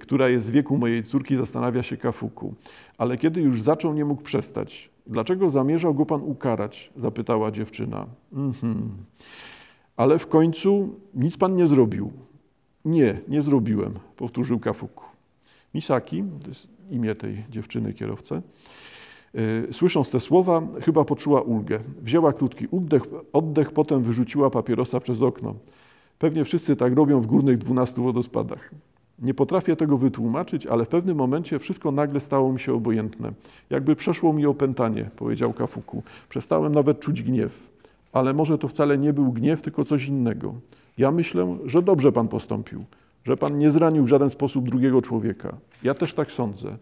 która 0.00 0.28
jest 0.28 0.48
w 0.48 0.50
wieku 0.50 0.76
mojej 0.76 1.02
córki, 1.02 1.36
zastanawia 1.36 1.82
się 1.82 1.96
Kafuku. 1.96 2.54
Ale 2.98 3.18
kiedy 3.18 3.40
już 3.40 3.62
zaczął, 3.62 3.94
nie 3.94 4.04
mógł 4.04 4.22
przestać. 4.22 4.90
Dlaczego 5.06 5.50
zamierzał 5.50 5.94
go 5.94 6.06
pan 6.06 6.22
ukarać? 6.22 6.92
zapytała 6.96 7.50
dziewczyna. 7.50 8.06
Mhm. 8.32 8.88
Ale 9.96 10.18
w 10.18 10.26
końcu 10.26 10.88
nic 11.14 11.36
pan 11.36 11.54
nie 11.54 11.66
zrobił. 11.66 12.25
Nie, 12.86 13.20
nie 13.28 13.42
zrobiłem, 13.42 13.94
powtórzył 14.16 14.58
Kafuku. 14.58 15.04
Misaki, 15.74 16.24
to 16.42 16.48
jest 16.48 16.68
imię 16.90 17.14
tej 17.14 17.44
dziewczyny 17.50 17.92
kierowcy, 17.92 18.42
słysząc 19.72 20.10
te 20.10 20.20
słowa, 20.20 20.62
chyba 20.82 21.04
poczuła 21.04 21.40
ulgę. 21.40 21.78
Wzięła 22.02 22.32
krótki 22.32 22.66
oddech, 22.72 23.02
oddech, 23.32 23.72
potem 23.72 24.02
wyrzuciła 24.02 24.50
papierosa 24.50 25.00
przez 25.00 25.22
okno. 25.22 25.54
Pewnie 26.18 26.44
wszyscy 26.44 26.76
tak 26.76 26.94
robią 26.94 27.20
w 27.20 27.26
górnych 27.26 27.58
dwunastu 27.58 28.02
wodospadach. 28.02 28.70
Nie 29.18 29.34
potrafię 29.34 29.76
tego 29.76 29.98
wytłumaczyć, 29.98 30.66
ale 30.66 30.84
w 30.84 30.88
pewnym 30.88 31.16
momencie 31.16 31.58
wszystko 31.58 31.92
nagle 31.92 32.20
stało 32.20 32.52
mi 32.52 32.60
się 32.60 32.74
obojętne. 32.74 33.32
Jakby 33.70 33.96
przeszło 33.96 34.32
mi 34.32 34.46
opętanie, 34.46 35.10
powiedział 35.16 35.52
Kafuku. 35.52 36.02
Przestałem 36.28 36.74
nawet 36.74 37.00
czuć 37.00 37.22
gniew. 37.22 37.70
Ale 38.12 38.34
może 38.34 38.58
to 38.58 38.68
wcale 38.68 38.98
nie 38.98 39.12
był 39.12 39.32
gniew, 39.32 39.62
tylko 39.62 39.84
coś 39.84 40.06
innego. 40.06 40.54
Ja 40.98 41.10
myślę, 41.10 41.58
że 41.64 41.82
dobrze 41.82 42.12
Pan 42.12 42.28
postąpił, 42.28 42.84
że 43.24 43.36
Pan 43.36 43.58
nie 43.58 43.70
zranił 43.70 44.04
w 44.04 44.08
żaden 44.08 44.30
sposób 44.30 44.68
drugiego 44.68 45.02
człowieka. 45.02 45.56
Ja 45.82 45.94
też 45.94 46.14
tak 46.14 46.32
sądzę. 46.32 46.76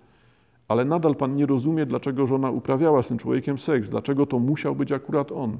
Ale 0.68 0.84
nadal 0.84 1.14
Pan 1.14 1.36
nie 1.36 1.46
rozumie, 1.46 1.86
dlaczego 1.86 2.26
żona 2.26 2.50
uprawiała 2.50 3.02
z 3.02 3.08
tym 3.08 3.18
człowiekiem 3.18 3.58
seks, 3.58 3.88
dlaczego 3.88 4.26
to 4.26 4.38
musiał 4.38 4.76
być 4.76 4.92
akurat 4.92 5.32
on. 5.32 5.58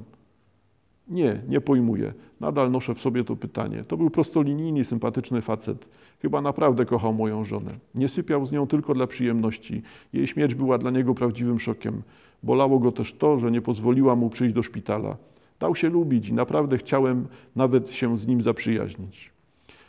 Nie, 1.07 1.41
nie 1.47 1.61
pojmuję. 1.61 2.13
Nadal 2.39 2.71
noszę 2.71 2.95
w 2.95 3.01
sobie 3.01 3.23
to 3.23 3.35
pytanie. 3.35 3.83
To 3.83 3.97
był 3.97 4.09
prostolinijny, 4.09 4.85
sympatyczny 4.85 5.41
facet. 5.41 5.85
Chyba 6.21 6.41
naprawdę 6.41 6.85
kochał 6.85 7.13
moją 7.13 7.43
żonę. 7.43 7.71
Nie 7.95 8.09
sypiał 8.09 8.45
z 8.45 8.51
nią 8.51 8.67
tylko 8.67 8.93
dla 8.93 9.07
przyjemności. 9.07 9.81
Jej 10.13 10.27
śmierć 10.27 10.55
była 10.55 10.77
dla 10.77 10.91
niego 10.91 11.15
prawdziwym 11.15 11.59
szokiem. 11.59 12.01
Bolało 12.43 12.79
go 12.79 12.91
też 12.91 13.13
to, 13.13 13.39
że 13.39 13.51
nie 13.51 13.61
pozwoliła 13.61 14.15
mu 14.15 14.29
przyjść 14.29 14.55
do 14.55 14.63
szpitala. 14.63 15.17
Dał 15.59 15.75
się 15.75 15.89
lubić 15.89 16.29
i 16.29 16.33
naprawdę 16.33 16.77
chciałem 16.77 17.27
nawet 17.55 17.91
się 17.91 18.17
z 18.17 18.27
nim 18.27 18.41
zaprzyjaźnić. 18.41 19.31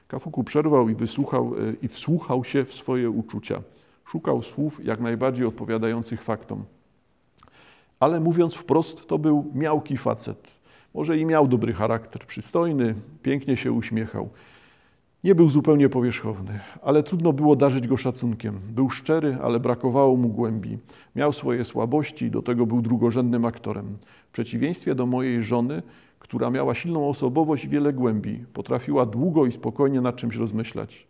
Kafuku 0.09 0.45
przerwał 0.45 0.89
i 0.89 0.95
wysłuchał 0.95 1.55
e, 1.55 1.73
i 1.83 1.89
wsłuchał 1.89 2.45
się 2.45 2.65
w 2.65 2.75
swoje 2.75 3.11
uczucia. 3.11 3.63
Szukał 4.05 4.43
słów 4.43 4.85
jak 4.85 5.01
najbardziej 5.01 5.47
odpowiadających 5.47 6.23
faktom. 6.23 6.65
Ale 8.01 8.21
mówiąc 8.21 8.55
wprost, 8.55 9.07
to 9.07 9.19
był 9.19 9.51
miałki 9.55 9.97
facet. 9.97 10.49
Może 10.95 11.19
i 11.19 11.27
miał 11.27 11.49
dobry 11.49 11.73
charakter, 11.73 12.27
przystojny, 12.27 12.95
pięknie 13.23 13.57
się 13.57 13.73
uśmiechał. 13.73 14.29
Nie 15.25 15.35
był 15.35 15.49
zupełnie 15.49 15.89
powierzchowny, 15.89 16.61
ale 16.83 17.03
trudno 17.03 17.33
było 17.33 17.57
darzyć 17.57 17.89
go 17.89 17.97
szacunkiem. 17.97 18.61
Był 18.69 18.91
szczery, 18.91 19.39
ale 19.43 19.61
brakowało 19.61 20.17
mu 20.17 20.29
głębi. 20.29 20.79
Miał 21.17 21.33
swoje 21.33 21.65
słabości, 21.65 22.31
do 22.31 22.43
tego 22.43 22.67
był 22.67 22.83
drugorzędnym 22.83 23.45
aktorem. 23.45 23.97
Przeciwieństwie 24.37 24.95
do 24.95 25.07
mojej 25.07 25.43
żony, 25.43 25.83
która 26.19 26.51
miała 26.51 26.75
silną 26.75 27.09
osobowość 27.09 27.65
i 27.65 27.69
wiele 27.69 27.93
głębi, 27.93 28.45
potrafiła 28.53 29.07
długo 29.07 29.47
i 29.47 29.53
spokojnie 29.53 30.01
nad 30.01 30.17
czymś 30.17 30.37
rozmyślać. 30.37 31.07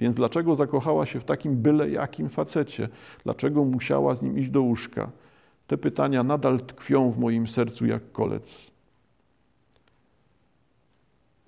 Więc 0.00 0.14
dlaczego 0.14 0.54
zakochała 0.54 1.06
się 1.06 1.20
w 1.20 1.24
takim 1.24 1.56
byle 1.56 1.90
jakim 1.90 2.28
facecie? 2.28 2.88
Dlaczego 3.24 3.64
musiała 3.64 4.14
z 4.14 4.22
nim 4.22 4.38
iść 4.38 4.50
do 4.50 4.62
łóżka? 4.62 5.10
Te 5.66 5.78
pytania 5.78 6.22
nadal 6.22 6.60
tkwią 6.60 7.10
w 7.10 7.18
moim 7.18 7.48
sercu 7.48 7.86
jak 7.86 8.12
kolec. 8.12 8.70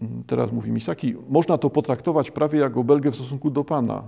Mm, 0.01 0.23
teraz 0.27 0.53
mówi 0.53 0.73
Misaki, 0.73 1.15
można 1.29 1.59
to 1.59 1.71
potraktować 1.71 2.31
prawie 2.31 2.59
jak 2.59 2.77
obelgę 2.77 3.11
w 3.11 3.15
stosunku 3.15 3.51
do 3.51 3.65
Pana. 3.65 4.03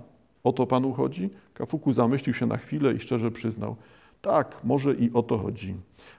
O 0.45 0.53
to 0.53 0.67
Panu 0.67 0.93
chodzi? 0.93 1.31
Kafuku 1.55 1.93
zamyślił 1.93 2.35
się 2.35 2.47
na 2.47 2.57
chwilę 2.57 2.95
i 2.95 3.01
szczerze 3.01 3.31
przyznał. 3.31 3.77
Tak, 4.23 4.57
może 4.65 4.95
i 4.95 5.13
o 5.13 5.23
to 5.23 5.39
chodzi. 5.39 5.75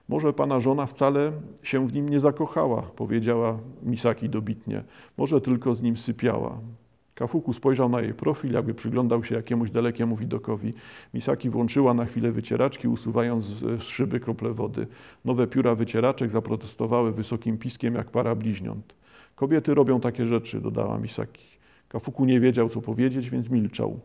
Może 0.09 0.33
Pana 0.33 0.59
żona 0.59 0.85
wcale 0.85 1.31
się 1.63 1.87
w 1.87 1.93
nim 1.93 2.09
nie 2.09 2.19
zakochała, 2.19 2.81
powiedziała 2.81 3.59
Misaki 3.83 4.29
dobitnie. 4.29 4.83
Może 5.17 5.41
tylko 5.41 5.75
z 5.75 5.81
nim 5.81 5.97
sypiała. 5.97 6.57
Kafuku 7.15 7.53
spojrzał 7.53 7.89
na 7.89 8.01
jej 8.01 8.13
profil, 8.13 8.53
jakby 8.53 8.73
przyglądał 8.73 9.23
się 9.23 9.35
jakiemuś 9.35 9.71
dalekiemu 9.71 10.15
widokowi. 10.15 10.73
Misaki 11.13 11.49
włączyła 11.49 11.93
na 11.93 12.05
chwilę 12.05 12.31
wycieraczki, 12.31 12.87
usuwając 12.87 13.45
z 13.45 13.83
szyby 13.83 14.19
krople 14.19 14.53
wody. 14.53 14.87
Nowe 15.25 15.47
pióra 15.47 15.75
wycieraczek 15.75 16.31
zaprotestowały 16.31 17.11
wysokim 17.11 17.57
piskiem 17.57 17.95
jak 17.95 18.09
para 18.09 18.35
bliźniąt. 18.35 18.93
Kobiety 19.35 19.73
robią 19.73 19.99
takie 19.99 20.27
rzeczy, 20.27 20.61
dodała 20.61 20.97
Misaki. 20.97 21.45
Kafuku 21.89 22.25
nie 22.25 22.39
wiedział, 22.39 22.69
co 22.69 22.81
powiedzieć, 22.81 23.29
więc 23.29 23.49
milczał. 23.49 23.99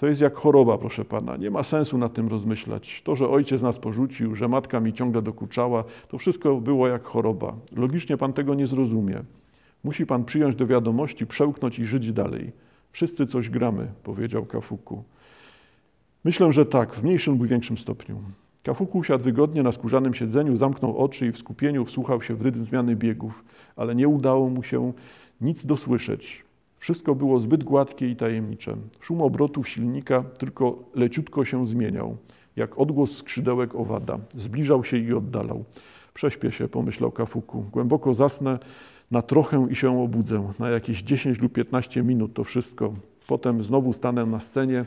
To 0.00 0.06
jest 0.06 0.20
jak 0.20 0.34
choroba, 0.34 0.78
proszę 0.78 1.04
pana. 1.04 1.36
Nie 1.36 1.50
ma 1.50 1.62
sensu 1.62 1.98
nad 1.98 2.14
tym 2.14 2.28
rozmyślać. 2.28 3.02
To, 3.04 3.16
że 3.16 3.28
ojciec 3.28 3.62
nas 3.62 3.78
porzucił, 3.78 4.34
że 4.34 4.48
matka 4.48 4.80
mi 4.80 4.92
ciągle 4.92 5.22
dokuczała, 5.22 5.84
to 6.08 6.18
wszystko 6.18 6.56
było 6.56 6.88
jak 6.88 7.04
choroba. 7.04 7.56
Logicznie 7.76 8.16
pan 8.16 8.32
tego 8.32 8.54
nie 8.54 8.66
zrozumie. 8.66 9.22
Musi 9.84 10.06
pan 10.06 10.24
przyjąć 10.24 10.56
do 10.56 10.66
wiadomości, 10.66 11.26
przełknąć 11.26 11.78
i 11.78 11.84
żyć 11.84 12.12
dalej. 12.12 12.52
Wszyscy 12.92 13.26
coś 13.26 13.50
gramy, 13.50 13.86
powiedział 14.02 14.46
Kafuku. 14.46 15.04
Myślę, 16.24 16.52
że 16.52 16.66
tak, 16.66 16.94
w 16.94 17.02
mniejszym 17.02 17.38
lub 17.38 17.46
większym 17.46 17.78
stopniu. 17.78 18.22
Kafuku 18.62 18.98
usiadł 18.98 19.24
wygodnie 19.24 19.62
na 19.62 19.72
skórzanym 19.72 20.14
siedzeniu, 20.14 20.56
zamknął 20.56 20.98
oczy 20.98 21.26
i 21.26 21.32
w 21.32 21.38
skupieniu 21.38 21.84
wsłuchał 21.84 22.22
się 22.22 22.34
w 22.34 22.42
rytm 22.42 22.64
zmiany 22.64 22.96
biegów, 22.96 23.44
ale 23.76 23.94
nie 23.94 24.08
udało 24.08 24.48
mu 24.48 24.62
się 24.62 24.92
nic 25.40 25.66
dosłyszeć. 25.66 26.49
Wszystko 26.80 27.14
było 27.14 27.38
zbyt 27.38 27.64
gładkie 27.64 28.08
i 28.08 28.16
tajemnicze. 28.16 28.76
Szum 29.00 29.22
obrotów 29.22 29.68
silnika 29.68 30.22
tylko 30.22 30.78
leciutko 30.94 31.44
się 31.44 31.66
zmieniał, 31.66 32.16
jak 32.56 32.78
odgłos 32.78 33.16
skrzydełek 33.16 33.74
owada. 33.74 34.18
Zbliżał 34.34 34.84
się 34.84 34.96
i 34.96 35.12
oddalał. 35.12 35.64
Prześpię 36.14 36.52
się, 36.52 36.68
pomyślał 36.68 37.12
Kafuku. 37.12 37.64
Głęboko 37.72 38.14
zasnę 38.14 38.58
na 39.10 39.22
trochę 39.22 39.66
i 39.70 39.76
się 39.76 40.02
obudzę. 40.02 40.52
Na 40.58 40.68
jakieś 40.68 41.02
10 41.02 41.40
lub 41.40 41.52
15 41.52 42.02
minut 42.02 42.34
to 42.34 42.44
wszystko. 42.44 42.92
Potem 43.26 43.62
znowu 43.62 43.92
stanę 43.92 44.26
na 44.26 44.40
scenie 44.40 44.84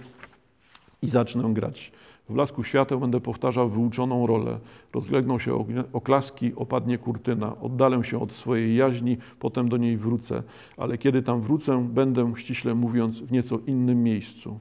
i 1.01 1.09
zacznę 1.09 1.53
grać. 1.53 1.91
W 2.33 2.35
blasku 2.35 2.63
świateł 2.63 2.99
będę 2.99 3.19
powtarzał 3.19 3.69
wyuczoną 3.69 4.27
rolę. 4.27 4.59
Rozlegną 4.93 5.39
się 5.39 5.65
oklaski, 5.93 6.55
opadnie 6.55 6.97
kurtyna. 6.97 7.59
Oddalę 7.61 8.03
się 8.03 8.21
od 8.21 8.33
swojej 8.33 8.75
jaźni, 8.75 9.17
potem 9.39 9.69
do 9.69 9.77
niej 9.77 9.97
wrócę. 9.97 10.43
Ale 10.77 10.97
kiedy 10.97 11.21
tam 11.21 11.41
wrócę, 11.41 11.87
będę, 11.89 12.33
ściśle 12.35 12.75
mówiąc, 12.75 13.21
w 13.21 13.31
nieco 13.31 13.59
innym 13.67 14.03
miejscu. 14.03 14.59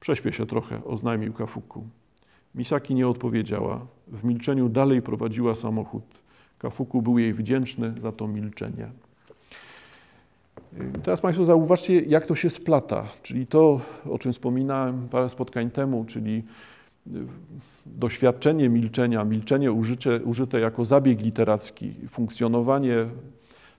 Prześpię 0.00 0.32
się 0.32 0.46
trochę, 0.46 0.84
oznajmił 0.84 1.32
Kafuku. 1.32 1.84
Misaki 2.54 2.94
nie 2.94 3.08
odpowiedziała. 3.08 3.80
W 4.08 4.24
milczeniu 4.24 4.68
dalej 4.68 5.02
prowadziła 5.02 5.54
samochód. 5.54 6.04
Kafuku 6.58 7.02
był 7.02 7.18
jej 7.18 7.34
wdzięczny 7.34 7.94
za 8.00 8.12
to 8.12 8.28
milczenie. 8.28 8.88
Teraz 11.02 11.20
Państwo 11.20 11.44
zauważcie, 11.44 12.00
jak 12.00 12.26
to 12.26 12.34
się 12.34 12.50
splata, 12.50 13.08
czyli 13.22 13.46
to, 13.46 13.80
o 14.10 14.18
czym 14.18 14.32
wspominałem 14.32 15.08
parę 15.08 15.28
spotkań 15.28 15.70
temu, 15.70 16.04
czyli 16.04 16.42
doświadczenie 17.86 18.68
milczenia, 18.68 19.24
milczenie 19.24 19.72
użyte, 19.72 20.22
użyte 20.22 20.60
jako 20.60 20.84
zabieg 20.84 21.22
literacki, 21.22 21.94
funkcjonowanie 22.08 22.96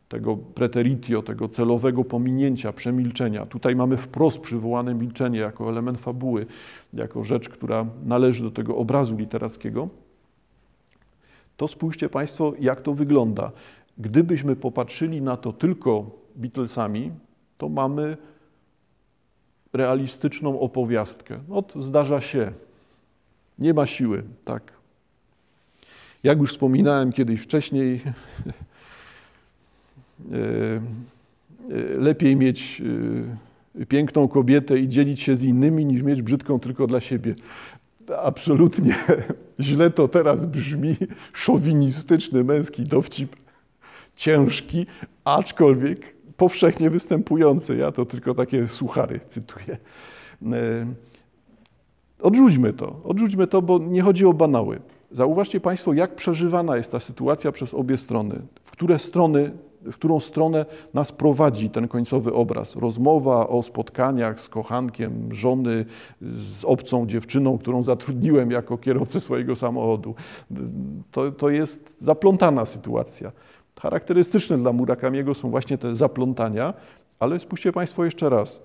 tego 0.09 0.37
preteritio, 0.37 1.21
tego 1.21 1.49
celowego 1.49 2.03
pominięcia, 2.03 2.73
przemilczenia. 2.73 3.45
Tutaj 3.45 3.75
mamy 3.75 3.97
wprost 3.97 4.39
przywołane 4.39 4.95
milczenie 4.95 5.39
jako 5.39 5.69
element 5.69 5.99
fabuły, 5.99 6.45
jako 6.93 7.23
rzecz, 7.23 7.49
która 7.49 7.85
należy 8.05 8.43
do 8.43 8.51
tego 8.51 8.77
obrazu 8.77 9.17
literackiego. 9.17 9.89
To 11.57 11.67
spójrzcie 11.67 12.09
Państwo, 12.09 12.53
jak 12.59 12.81
to 12.81 12.93
wygląda. 12.93 13.51
Gdybyśmy 13.97 14.55
popatrzyli 14.55 15.21
na 15.21 15.37
to 15.37 15.53
tylko 15.53 16.05
Beatlesami, 16.35 17.11
to 17.57 17.69
mamy 17.69 18.17
realistyczną 19.73 20.59
opowiastkę. 20.59 21.39
No, 21.49 21.63
zdarza 21.75 22.21
się. 22.21 22.51
Nie 23.59 23.73
ma 23.73 23.85
siły, 23.85 24.23
tak. 24.45 24.73
Jak 26.23 26.39
już 26.39 26.51
wspominałem 26.51 27.11
kiedyś 27.11 27.41
wcześniej, 27.41 28.01
e, 30.31 30.35
e, 30.35 30.81
lepiej 31.99 32.35
mieć 32.35 32.81
e, 33.81 33.85
piękną 33.85 34.27
kobietę 34.27 34.79
i 34.79 34.89
dzielić 34.89 35.21
się 35.21 35.35
z 35.35 35.43
innymi, 35.43 35.85
niż 35.85 36.01
mieć 36.01 36.21
brzydką 36.21 36.59
tylko 36.59 36.87
dla 36.87 37.01
siebie. 37.01 37.35
Absolutnie 38.23 38.95
źle 39.59 39.91
to 39.91 40.07
teraz 40.07 40.45
brzmi, 40.45 40.95
szowinistyczny 41.33 42.43
męski 42.43 42.83
dowcip, 42.83 43.35
ciężki, 44.15 44.85
aczkolwiek 45.23 46.13
powszechnie 46.37 46.89
występujący. 46.89 47.75
Ja 47.75 47.91
to 47.91 48.05
tylko 48.05 48.33
takie 48.33 48.67
suchary 48.67 49.19
cytuję. 49.29 49.77
Odrzućmy 52.23 52.73
to, 52.73 52.95
odrzućmy 53.03 53.47
to, 53.47 53.61
bo 53.61 53.79
nie 53.79 54.01
chodzi 54.01 54.25
o 54.25 54.33
banały. 54.33 54.79
Zauważcie 55.11 55.59
Państwo, 55.59 55.93
jak 55.93 56.15
przeżywana 56.15 56.77
jest 56.77 56.91
ta 56.91 56.99
sytuacja 56.99 57.51
przez 57.51 57.73
obie 57.73 57.97
strony. 57.97 58.41
W 58.63 58.71
które 58.71 58.99
strony, 58.99 59.51
w 59.81 59.93
którą 59.93 60.19
stronę 60.19 60.65
nas 60.93 61.11
prowadzi 61.11 61.69
ten 61.69 61.87
końcowy 61.87 62.33
obraz. 62.33 62.75
Rozmowa 62.75 63.47
o 63.47 63.63
spotkaniach 63.63 64.39
z 64.39 64.49
kochankiem 64.49 65.33
żony, 65.33 65.85
z 66.21 66.65
obcą 66.65 67.07
dziewczyną, 67.07 67.57
którą 67.57 67.83
zatrudniłem 67.83 68.51
jako 68.51 68.77
kierowcę 68.77 69.19
swojego 69.19 69.55
samochodu. 69.55 70.15
To, 71.11 71.31
to 71.31 71.49
jest 71.49 71.95
zaplątana 71.99 72.65
sytuacja. 72.65 73.31
Charakterystyczne 73.81 74.57
dla 74.57 74.73
Murakamiego 74.73 75.33
są 75.33 75.49
właśnie 75.49 75.77
te 75.77 75.95
zaplątania, 75.95 76.73
ale 77.19 77.39
spójrzcie 77.39 77.71
Państwo 77.71 78.05
jeszcze 78.05 78.29
raz. 78.29 78.61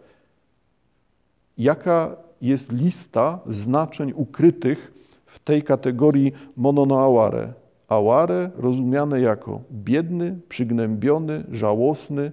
Jaka 1.58 2.27
jest 2.42 2.72
lista 2.72 3.40
znaczeń 3.46 4.12
ukrytych 4.16 4.92
w 5.26 5.38
tej 5.38 5.62
kategorii 5.62 6.32
mononoaware. 6.56 7.54
Aware 7.88 8.50
rozumiane 8.56 9.20
jako 9.20 9.60
biedny, 9.72 10.38
przygnębiony, 10.48 11.44
żałosny, 11.52 12.32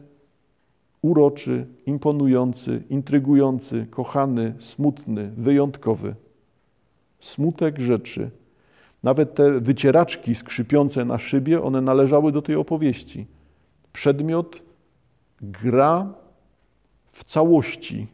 uroczy, 1.02 1.66
imponujący, 1.86 2.84
intrygujący, 2.90 3.88
kochany, 3.90 4.54
smutny, 4.60 5.32
wyjątkowy. 5.38 6.16
Smutek 7.20 7.80
rzeczy. 7.80 8.30
Nawet 9.04 9.36
te 9.36 9.60
wycieraczki 9.60 10.36
skrzypiące 10.36 11.06
na 11.06 11.18
szybie, 11.18 11.62
one 11.62 11.82
należały 11.82 12.32
do 12.32 12.42
tej 12.42 12.56
opowieści. 12.56 13.28
Przedmiot 13.94 14.62
gra 15.42 16.14
w 17.12 17.24
całości. 17.24 18.08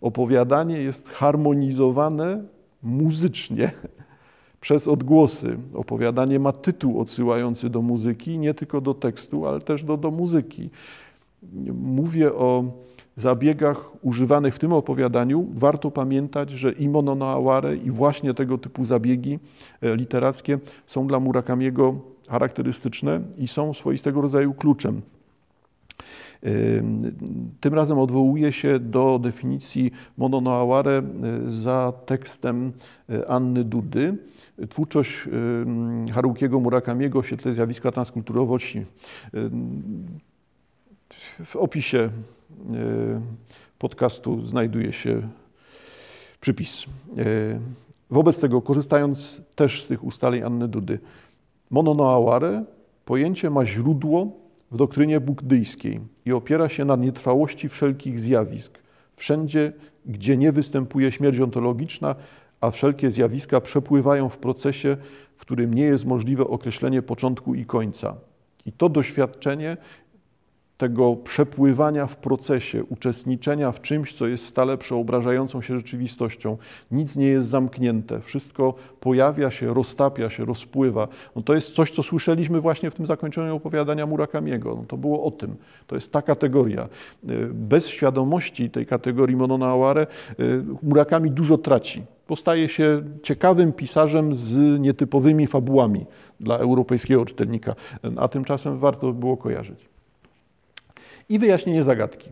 Opowiadanie 0.00 0.78
jest 0.78 1.08
harmonizowane 1.08 2.44
muzycznie 2.82 3.70
przez 4.60 4.88
odgłosy. 4.88 5.58
Opowiadanie 5.74 6.38
ma 6.38 6.52
tytuł 6.52 7.00
odsyłający 7.00 7.70
do 7.70 7.82
muzyki, 7.82 8.38
nie 8.38 8.54
tylko 8.54 8.80
do 8.80 8.94
tekstu, 8.94 9.46
ale 9.46 9.60
też 9.60 9.84
do, 9.84 9.96
do 9.96 10.10
muzyki. 10.10 10.70
Mówię 11.72 12.32
o 12.34 12.64
zabiegach 13.16 13.90
używanych 14.02 14.54
w 14.54 14.58
tym 14.58 14.72
opowiadaniu. 14.72 15.46
Warto 15.54 15.90
pamiętać, 15.90 16.50
że 16.50 16.72
i 16.72 16.88
mononoaware, 16.88 17.78
i 17.84 17.90
właśnie 17.90 18.34
tego 18.34 18.58
typu 18.58 18.84
zabiegi 18.84 19.38
e, 19.82 19.96
literackie 19.96 20.58
są 20.86 21.06
dla 21.06 21.20
Murakamiego 21.20 21.94
charakterystyczne 22.28 23.20
i 23.38 23.48
są 23.48 23.74
swoistego 23.74 24.20
rodzaju 24.20 24.54
kluczem. 24.54 25.02
Tym 27.60 27.74
razem 27.74 27.98
odwołuje 27.98 28.52
się 28.52 28.78
do 28.78 29.18
definicji 29.18 29.90
mononoaware 30.16 30.88
e, 30.88 31.02
za 31.46 31.92
tekstem 32.06 32.72
e, 33.10 33.30
Anny 33.30 33.64
Dudy. 33.64 34.16
Twórczość 34.70 35.28
Harukiego 36.12 36.60
Murakamiego 36.60 37.22
w 37.22 37.26
świetle 37.26 37.54
zjawiska 37.54 37.92
transkulturowości. 37.92 38.84
W 41.44 41.56
opisie 41.56 41.98
e, 41.98 42.10
podcastu 43.78 44.46
znajduje 44.46 44.92
się 44.92 45.28
przypis. 46.40 46.86
Wobec 48.10 48.40
tego, 48.40 48.62
korzystając 48.62 49.40
też 49.54 49.84
z 49.84 49.88
tych 49.88 50.04
ustaleń 50.04 50.42
Anny 50.42 50.68
Dudy, 50.68 50.98
mononoaware 51.70 52.64
pojęcie 53.04 53.50
ma 53.50 53.66
źródło 53.66 54.45
w 54.70 54.76
doktrynie 54.76 55.20
buddyjskiej 55.20 56.00
i 56.24 56.32
opiera 56.32 56.68
się 56.68 56.84
na 56.84 56.96
nietrwałości 56.96 57.68
wszelkich 57.68 58.20
zjawisk. 58.20 58.78
Wszędzie, 59.16 59.72
gdzie 60.06 60.36
nie 60.36 60.52
występuje 60.52 61.12
śmierć 61.12 61.40
ontologiczna, 61.40 62.14
a 62.60 62.70
wszelkie 62.70 63.10
zjawiska 63.10 63.60
przepływają 63.60 64.28
w 64.28 64.38
procesie, 64.38 64.96
w 65.36 65.40
którym 65.40 65.74
nie 65.74 65.82
jest 65.82 66.04
możliwe 66.04 66.46
określenie 66.46 67.02
początku 67.02 67.54
i 67.54 67.64
końca. 67.64 68.16
I 68.66 68.72
to 68.72 68.88
doświadczenie 68.88 69.76
tego 70.78 71.16
przepływania 71.16 72.06
w 72.06 72.16
procesie, 72.16 72.84
uczestniczenia 72.84 73.72
w 73.72 73.80
czymś, 73.80 74.14
co 74.14 74.26
jest 74.26 74.46
stale 74.46 74.78
przeobrażającą 74.78 75.62
się 75.62 75.74
rzeczywistością. 75.74 76.56
Nic 76.90 77.16
nie 77.16 77.26
jest 77.26 77.48
zamknięte, 77.48 78.20
wszystko 78.20 78.74
pojawia 79.00 79.50
się, 79.50 79.74
roztapia 79.74 80.30
się, 80.30 80.44
rozpływa. 80.44 81.08
No 81.36 81.42
to 81.42 81.54
jest 81.54 81.74
coś, 81.74 81.90
co 81.90 82.02
słyszeliśmy 82.02 82.60
właśnie 82.60 82.90
w 82.90 82.94
tym 82.94 83.06
zakończeniu 83.06 83.56
opowiadania 83.56 84.06
Murakamiego. 84.06 84.74
No 84.76 84.84
to 84.88 84.96
było 84.96 85.24
o 85.24 85.30
tym. 85.30 85.56
To 85.86 85.94
jest 85.94 86.12
ta 86.12 86.22
kategoria. 86.22 86.88
Bez 87.52 87.88
świadomości 87.88 88.70
tej 88.70 88.86
kategorii 88.86 89.36
Mononaware 89.36 90.06
y, 90.40 90.64
Murakami 90.82 91.30
dużo 91.30 91.58
traci. 91.58 92.02
Postaje 92.26 92.68
się 92.68 93.02
ciekawym 93.22 93.72
pisarzem 93.72 94.34
z 94.34 94.80
nietypowymi 94.80 95.46
fabułami 95.46 96.06
dla 96.40 96.58
europejskiego 96.58 97.24
czytelnika, 97.24 97.74
a 98.16 98.28
tymczasem 98.28 98.78
warto 98.78 99.12
było 99.12 99.36
kojarzyć 99.36 99.95
i 101.28 101.38
wyjaśnienie 101.38 101.82
zagadki. 101.82 102.30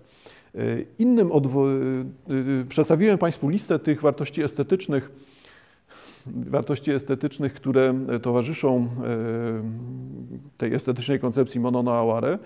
E, 0.54 0.58
innym 0.98 1.30
e, 1.32 1.36
e, 1.36 2.64
przedstawiłem 2.68 3.18
Państwu 3.18 3.48
listę 3.48 3.78
tych 3.78 4.02
wartości 4.02 4.42
estetycznych, 4.42 5.10
wartości 6.26 6.90
estetycznych, 6.90 7.54
które 7.54 7.94
towarzyszą 8.22 8.88
tej 10.56 10.74
estetycznej 10.74 11.20
koncepcji 11.20 11.60
mononoaware. 11.60 12.38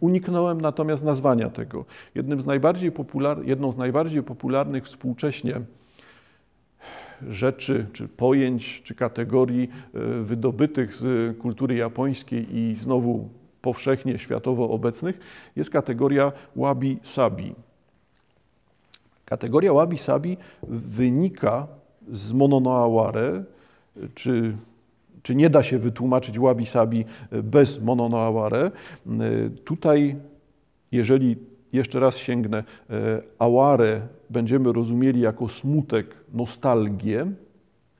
Uniknąłem 0.00 0.60
natomiast 0.60 1.04
nazwania 1.04 1.50
tego. 1.50 1.84
Jednym 2.14 2.40
z 2.40 2.46
najbardziej 2.46 2.92
popular- 2.92 3.44
jedną 3.44 3.72
z 3.72 3.76
najbardziej 3.76 4.22
popularnych 4.22 4.84
współcześnie 4.84 5.60
rzeczy, 7.28 7.86
czy 7.92 8.08
pojęć, 8.08 8.82
czy 8.84 8.94
kategorii 8.94 9.68
wydobytych 10.22 10.94
z 10.94 11.38
kultury 11.38 11.74
japońskiej 11.74 12.56
i 12.56 12.76
znowu 12.80 13.28
powszechnie 13.62 14.18
światowo 14.18 14.70
obecnych, 14.70 15.18
jest 15.56 15.70
kategoria 15.70 16.32
wabi-sabi. 16.56 17.54
Kategoria 19.24 19.72
wabi-sabi 19.72 20.36
wynika 20.68 21.66
z 22.10 22.32
mononoaware, 22.32 23.44
czy, 24.14 24.56
czy 25.22 25.34
nie 25.34 25.50
da 25.50 25.62
się 25.62 25.78
wytłumaczyć 25.78 26.38
wabi-sabi 26.38 27.04
bez 27.30 27.80
mononoaware. 27.80 28.72
Tutaj, 29.64 30.16
jeżeli 30.92 31.36
jeszcze 31.72 32.00
raz 32.00 32.16
sięgnę, 32.16 32.64
aware 33.38 34.00
będziemy 34.30 34.72
rozumieli 34.72 35.20
jako 35.20 35.48
smutek, 35.48 36.14
nostalgię, 36.34 37.26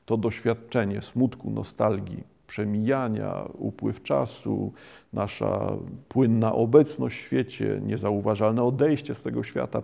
to 0.06 0.16
doświadczenie 0.16 1.02
smutku, 1.02 1.50
nostalgii, 1.50 2.31
przemijania, 2.52 3.48
upływ 3.58 4.02
czasu, 4.02 4.72
nasza 5.12 5.72
płynna 6.08 6.52
obecność 6.52 7.16
w 7.16 7.20
świecie, 7.20 7.80
niezauważalne 7.86 8.62
odejście 8.62 9.14
z 9.14 9.22
tego 9.22 9.42
świata 9.42 9.82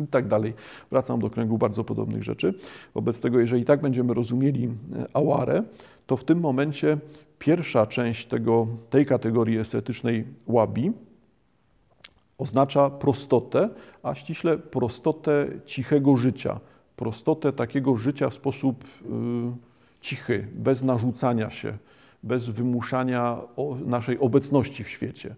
i 0.00 0.06
tak 0.06 0.28
dalej. 0.28 0.54
Wracam 0.90 1.20
do 1.20 1.30
kręgu 1.30 1.58
bardzo 1.58 1.84
podobnych 1.84 2.24
rzeczy. 2.24 2.54
Wobec 2.94 3.20
tego, 3.20 3.40
jeżeli 3.40 3.64
tak 3.64 3.80
będziemy 3.80 4.14
rozumieli 4.14 4.64
e, 4.66 4.70
aware, 5.16 5.62
to 6.06 6.16
w 6.16 6.24
tym 6.24 6.40
momencie 6.40 6.98
pierwsza 7.38 7.86
część 7.86 8.26
tego, 8.26 8.66
tej 8.90 9.06
kategorii 9.06 9.58
estetycznej 9.58 10.24
łabi 10.46 10.92
oznacza 12.38 12.90
prostotę, 12.90 13.68
a 14.02 14.14
ściśle 14.14 14.58
prostotę 14.58 15.48
cichego 15.64 16.16
życia, 16.16 16.60
prostotę 16.96 17.52
takiego 17.52 17.96
życia 17.96 18.30
w 18.30 18.34
sposób 18.34 18.84
y, 18.84 18.88
cichy, 20.00 20.48
bez 20.54 20.82
narzucania 20.82 21.50
się, 21.50 21.78
bez 22.22 22.48
wymuszania 22.48 23.40
naszej 23.86 24.18
obecności 24.18 24.84
w 24.84 24.88
świecie. 24.88 25.34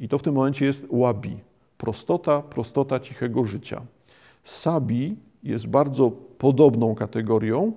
I 0.00 0.08
to 0.08 0.18
w 0.18 0.22
tym 0.22 0.34
momencie 0.34 0.66
jest 0.66 0.86
łabi, 0.90 1.36
prostota, 1.78 2.42
prostota 2.42 3.00
cichego 3.00 3.44
życia. 3.44 3.82
Sabi 4.44 5.16
jest 5.42 5.66
bardzo 5.66 6.10
podobną 6.38 6.94
kategorią, 6.94 7.72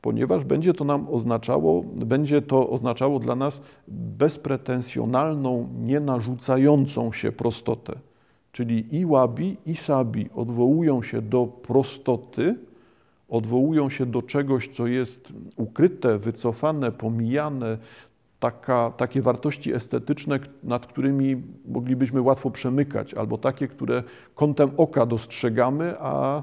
ponieważ 0.00 0.44
będzie 0.44 0.74
to 0.74 0.84
nam 0.84 1.08
oznaczało, 1.08 1.82
będzie 1.82 2.42
to 2.42 2.70
oznaczało 2.70 3.18
dla 3.18 3.36
nas 3.36 3.62
bezpretensjonalną, 3.88 5.68
nienarzucającą 5.78 7.12
się 7.12 7.32
prostotę. 7.32 7.92
Czyli 8.52 8.96
i 8.96 9.06
wabi, 9.06 9.56
i 9.66 9.76
sabi 9.76 10.30
odwołują 10.34 11.02
się 11.02 11.22
do 11.22 11.46
prostoty, 11.46 12.56
odwołują 13.34 13.90
się 13.90 14.06
do 14.06 14.22
czegoś, 14.22 14.68
co 14.68 14.86
jest 14.86 15.32
ukryte, 15.56 16.18
wycofane, 16.18 16.92
pomijane, 16.92 17.78
taka, 18.40 18.90
takie 18.90 19.22
wartości 19.22 19.72
estetyczne, 19.72 20.38
nad 20.62 20.86
którymi 20.86 21.42
moglibyśmy 21.68 22.22
łatwo 22.22 22.50
przemykać, 22.50 23.14
albo 23.14 23.38
takie, 23.38 23.68
które 23.68 24.02
kątem 24.34 24.70
oka 24.76 25.06
dostrzegamy, 25.06 25.94
a, 25.98 26.42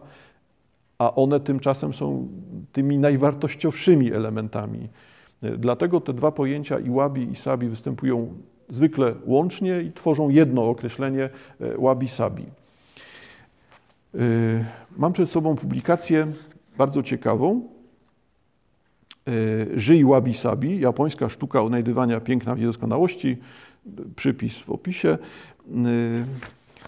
a 0.97 1.15
one 1.15 1.39
tymczasem 1.39 1.93
są 1.93 2.27
tymi 2.71 2.97
najwartościowszymi 2.97 4.13
elementami. 4.13 4.89
Dlatego 5.41 6.01
te 6.01 6.13
dwa 6.13 6.31
pojęcia 6.31 6.79
iłabi 6.79 7.31
i 7.31 7.35
sabi 7.35 7.69
występują 7.69 8.33
zwykle 8.69 9.15
łącznie 9.25 9.81
i 9.81 9.91
tworzą 9.91 10.29
jedno 10.29 10.69
określenie 10.69 11.23
e, 11.59 11.77
wabi-sabi. 11.77 12.43
E, 14.15 14.19
mam 14.97 15.13
przed 15.13 15.29
sobą 15.29 15.55
publikację 15.55 16.27
bardzo 16.77 17.03
ciekawą. 17.03 17.61
E, 19.27 19.31
Żyj 19.79 20.05
wabi-sabi, 20.05 20.79
japońska 20.79 21.29
sztuka 21.29 21.61
odnajdywania 21.61 22.19
piękna 22.19 22.55
w 22.55 22.59
niedoskonałości, 22.59 23.37
przypis 24.15 24.59
w 24.59 24.69
opisie. 24.69 25.17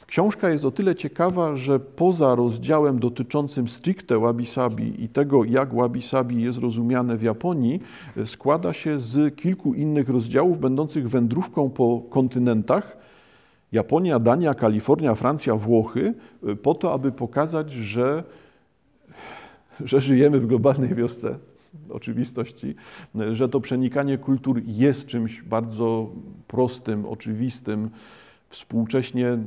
Książka 0.07 0.49
jest 0.49 0.65
o 0.65 0.71
tyle 0.71 0.95
ciekawa, 0.95 1.55
że 1.55 1.79
poza 1.79 2.36
rozdziałem 2.36 2.99
dotyczącym 2.99 3.67
stricte 3.67 4.19
wabi-sabi 4.19 5.03
i 5.03 5.09
tego, 5.09 5.43
jak 5.43 5.73
wabi-sabi 5.73 6.41
jest 6.41 6.57
rozumiane 6.57 7.17
w 7.17 7.23
Japonii, 7.23 7.81
składa 8.25 8.73
się 8.73 8.99
z 8.99 9.36
kilku 9.36 9.73
innych 9.73 10.09
rozdziałów 10.09 10.59
będących 10.59 11.09
wędrówką 11.09 11.69
po 11.69 12.01
kontynentach. 12.09 12.97
Japonia, 13.71 14.19
Dania, 14.19 14.53
Kalifornia, 14.53 15.15
Francja, 15.15 15.55
Włochy, 15.55 16.13
po 16.63 16.73
to, 16.73 16.93
aby 16.93 17.11
pokazać, 17.11 17.71
że, 17.71 18.23
że 19.80 20.01
żyjemy 20.01 20.39
w 20.39 20.47
globalnej 20.47 20.95
wiosce 20.95 21.38
oczywistości, 21.89 22.76
że 23.32 23.49
to 23.49 23.61
przenikanie 23.61 24.17
kultur 24.17 24.61
jest 24.65 25.05
czymś 25.05 25.41
bardzo 25.41 26.09
prostym, 26.47 27.05
oczywistym, 27.05 27.89
współcześnie 28.49 29.38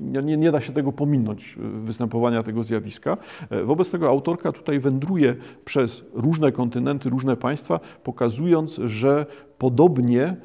nie, 0.00 0.36
nie, 0.36 0.52
da 0.52 0.60
się 0.60 0.72
tego 0.72 0.92
pominąć, 0.92 1.56
y, 1.58 1.80
występowania 1.80 2.42
tego 2.42 2.62
zjawiska. 2.62 3.16
E, 3.50 3.62
wobec 3.64 3.90
tego 3.90 4.08
autorka 4.08 4.52
tutaj 4.52 4.80
wędruje 4.80 5.36
przez 5.64 6.02
różne 6.14 6.52
kontynenty, 6.52 7.10
różne 7.10 7.36
państwa, 7.36 7.80
pokazując, 8.04 8.80
że 8.84 9.26
podobnie 9.58 10.22
e, 10.24 10.36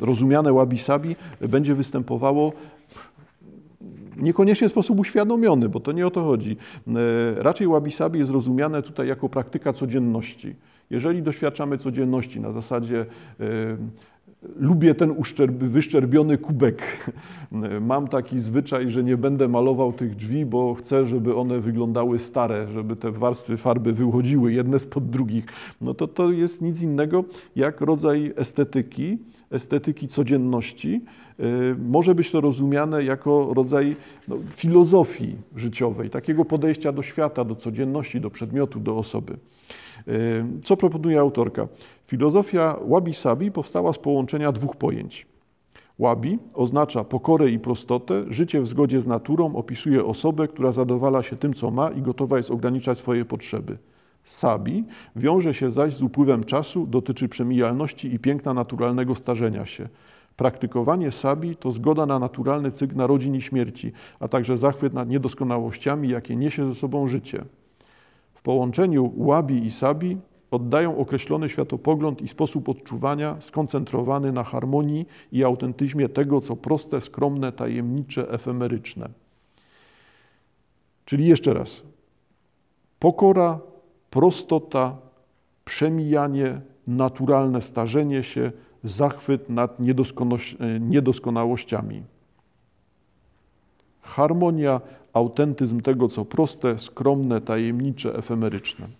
rozumiane 0.00 0.52
wabi-sabi 0.52 1.16
będzie 1.40 1.74
występowało 1.74 2.52
niekoniecznie 4.16 4.68
w 4.68 4.70
sposób 4.70 5.00
uświadomiony, 5.00 5.68
bo 5.68 5.80
to 5.80 5.92
nie 5.92 6.06
o 6.06 6.10
to 6.10 6.24
chodzi. 6.24 6.56
E, 6.88 7.42
raczej 7.42 7.66
wabi-sabi 7.68 8.18
jest 8.18 8.30
rozumiane 8.30 8.82
tutaj 8.82 9.08
jako 9.08 9.28
praktyka 9.28 9.72
codzienności. 9.72 10.54
Jeżeli 10.90 11.22
doświadczamy 11.22 11.78
codzienności 11.78 12.40
na 12.40 12.52
zasadzie 12.52 13.06
lubię 14.56 14.94
ten 14.94 15.14
wyszczerbiony 15.50 16.38
kubek. 16.38 17.10
Mam 17.80 18.08
taki 18.08 18.40
zwyczaj, 18.40 18.90
że 18.90 19.04
nie 19.04 19.16
będę 19.16 19.48
malował 19.48 19.92
tych 19.92 20.16
drzwi, 20.16 20.46
bo 20.46 20.74
chcę, 20.74 21.06
żeby 21.06 21.36
one 21.36 21.60
wyglądały 21.60 22.18
stare, 22.18 22.66
żeby 22.72 22.96
te 22.96 23.10
warstwy 23.10 23.56
farby 23.56 23.92
wychodziły 23.92 24.52
jedne 24.52 24.78
spod 24.78 25.10
drugich. 25.10 25.44
No 25.80 25.94
to 25.94 26.08
to 26.08 26.30
jest 26.30 26.62
nic 26.62 26.82
innego 26.82 27.24
jak 27.56 27.80
rodzaj 27.80 28.32
estetyki, 28.36 29.18
estetyki 29.50 30.08
codzienności. 30.08 31.04
Y, 31.40 31.76
może 31.88 32.14
być 32.14 32.30
to 32.30 32.40
rozumiane 32.40 33.04
jako 33.04 33.54
rodzaj 33.54 33.96
no, 34.28 34.36
filozofii 34.54 35.36
życiowej, 35.56 36.10
takiego 36.10 36.44
podejścia 36.44 36.92
do 36.92 37.02
świata, 37.02 37.44
do 37.44 37.56
codzienności, 37.56 38.20
do 38.20 38.30
przedmiotu, 38.30 38.80
do 38.80 38.96
osoby. 38.96 39.36
Y, 40.08 40.44
co 40.64 40.76
proponuje 40.76 41.20
autorka? 41.20 41.68
Filozofia 42.10 42.76
wabi-sabi 42.88 43.50
powstała 43.50 43.92
z 43.92 43.98
połączenia 43.98 44.52
dwóch 44.52 44.76
pojęć. 44.76 45.26
Wabi 45.98 46.38
oznacza 46.54 47.04
pokorę 47.04 47.50
i 47.50 47.58
prostotę, 47.58 48.24
życie 48.28 48.60
w 48.60 48.68
zgodzie 48.68 49.00
z 49.00 49.06
naturą, 49.06 49.56
opisuje 49.56 50.04
osobę, 50.04 50.48
która 50.48 50.72
zadowala 50.72 51.22
się 51.22 51.36
tym, 51.36 51.54
co 51.54 51.70
ma 51.70 51.90
i 51.90 52.02
gotowa 52.02 52.36
jest 52.36 52.50
ograniczać 52.50 52.98
swoje 52.98 53.24
potrzeby. 53.24 53.78
Sabi 54.24 54.84
wiąże 55.16 55.54
się 55.54 55.70
zaś 55.70 55.94
z 55.94 56.02
upływem 56.02 56.44
czasu, 56.44 56.86
dotyczy 56.86 57.28
przemijalności 57.28 58.14
i 58.14 58.18
piękna 58.18 58.54
naturalnego 58.54 59.14
starzenia 59.14 59.66
się. 59.66 59.88
Praktykowanie 60.36 61.10
sabi 61.10 61.56
to 61.56 61.70
zgoda 61.70 62.06
na 62.06 62.18
naturalny 62.18 62.70
cykl 62.70 62.96
narodzin 62.96 63.34
i 63.34 63.40
śmierci, 63.40 63.92
a 64.20 64.28
także 64.28 64.58
zachwyt 64.58 64.94
nad 64.94 65.08
niedoskonałościami, 65.08 66.08
jakie 66.08 66.36
niesie 66.36 66.66
ze 66.66 66.74
sobą 66.74 67.08
życie. 67.08 67.44
W 68.34 68.42
połączeniu 68.42 69.12
łabi 69.16 69.66
i 69.66 69.70
sabi 69.70 70.16
oddają 70.50 70.98
określony 70.98 71.48
światopogląd 71.48 72.22
i 72.22 72.28
sposób 72.28 72.68
odczuwania 72.68 73.36
skoncentrowany 73.40 74.32
na 74.32 74.44
harmonii 74.44 75.06
i 75.32 75.44
autentyzmie 75.44 76.08
tego, 76.08 76.40
co 76.40 76.56
proste, 76.56 77.00
skromne, 77.00 77.52
tajemnicze, 77.52 78.30
efemeryczne. 78.30 79.08
Czyli 81.04 81.26
jeszcze 81.26 81.54
raz. 81.54 81.82
Pokora, 82.98 83.58
prostota, 84.10 84.96
przemijanie, 85.64 86.60
naturalne 86.86 87.62
starzenie 87.62 88.22
się, 88.22 88.52
zachwyt 88.84 89.48
nad 89.48 89.78
niedoskonałościami. 90.80 92.02
Harmonia, 94.02 94.80
autentyzm 95.12 95.80
tego, 95.80 96.08
co 96.08 96.24
proste, 96.24 96.78
skromne, 96.78 97.40
tajemnicze, 97.40 98.14
efemeryczne. 98.14 98.99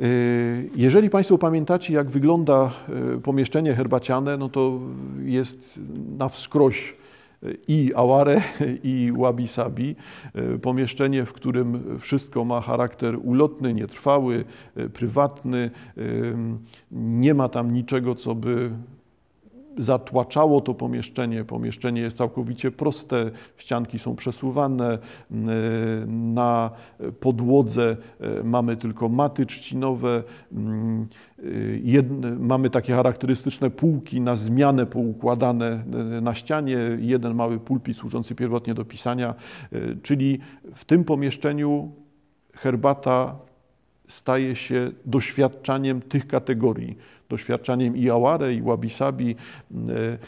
Y, 0.00 0.70
jeżeli 0.76 1.10
Państwo 1.10 1.38
pamiętacie, 1.38 1.94
jak 1.94 2.10
wygląda 2.10 2.70
y, 3.16 3.20
pomieszczenie 3.20 3.74
herbaciane, 3.74 4.36
no 4.36 4.48
to 4.48 4.80
jest 5.24 5.80
na 6.18 6.28
wskroś 6.28 6.96
y, 7.42 7.58
i 7.68 7.92
aware, 7.94 8.42
i 8.84 9.12
wabi-sabi. 9.18 9.96
Pomieszczenie, 10.62 11.24
w 11.24 11.32
którym 11.32 11.98
wszystko 11.98 12.44
ma 12.44 12.60
charakter 12.60 13.18
ulotny, 13.22 13.74
nietrwały, 13.74 14.44
prywatny. 14.94 15.70
Nie 16.92 17.34
ma 17.34 17.48
tam 17.48 17.72
niczego, 17.72 18.14
co 18.14 18.34
by 18.34 18.70
zatłaczało 19.78 20.60
to 20.60 20.74
pomieszczenie. 20.74 21.44
Pomieszczenie 21.44 22.00
jest 22.00 22.16
całkowicie 22.16 22.70
proste, 22.70 23.30
ścianki 23.56 23.98
są 23.98 24.16
przesuwane, 24.16 24.98
na 26.06 26.70
podłodze 27.20 27.96
e, 28.20 28.42
mamy 28.44 28.76
tylko 28.76 29.08
maty 29.08 29.46
trzcinowe, 29.46 30.22
Jedne, 31.82 32.30
mamy 32.30 32.70
takie 32.70 32.92
charakterystyczne 32.92 33.70
półki 33.70 34.20
na 34.20 34.36
zmianę 34.36 34.86
poukładane 34.86 35.84
na 36.22 36.34
ścianie, 36.34 36.78
jeden 36.98 37.34
mały 37.34 37.58
pulpit 37.58 37.96
służący 37.96 38.34
pierwotnie 38.34 38.74
do 38.74 38.84
pisania, 38.84 39.34
czyli 40.02 40.38
w 40.74 40.84
tym 40.84 41.04
pomieszczeniu 41.04 41.92
herbata 42.54 43.36
staje 44.08 44.56
się 44.56 44.90
doświadczaniem 45.04 46.00
tych 46.00 46.26
kategorii 46.26 46.98
doświadczaniem 47.28 47.96
i 47.96 48.10
Aware, 48.10 48.52
i 48.52 48.62
Wabi-Sabi. 48.62 49.34
E, 49.34 50.18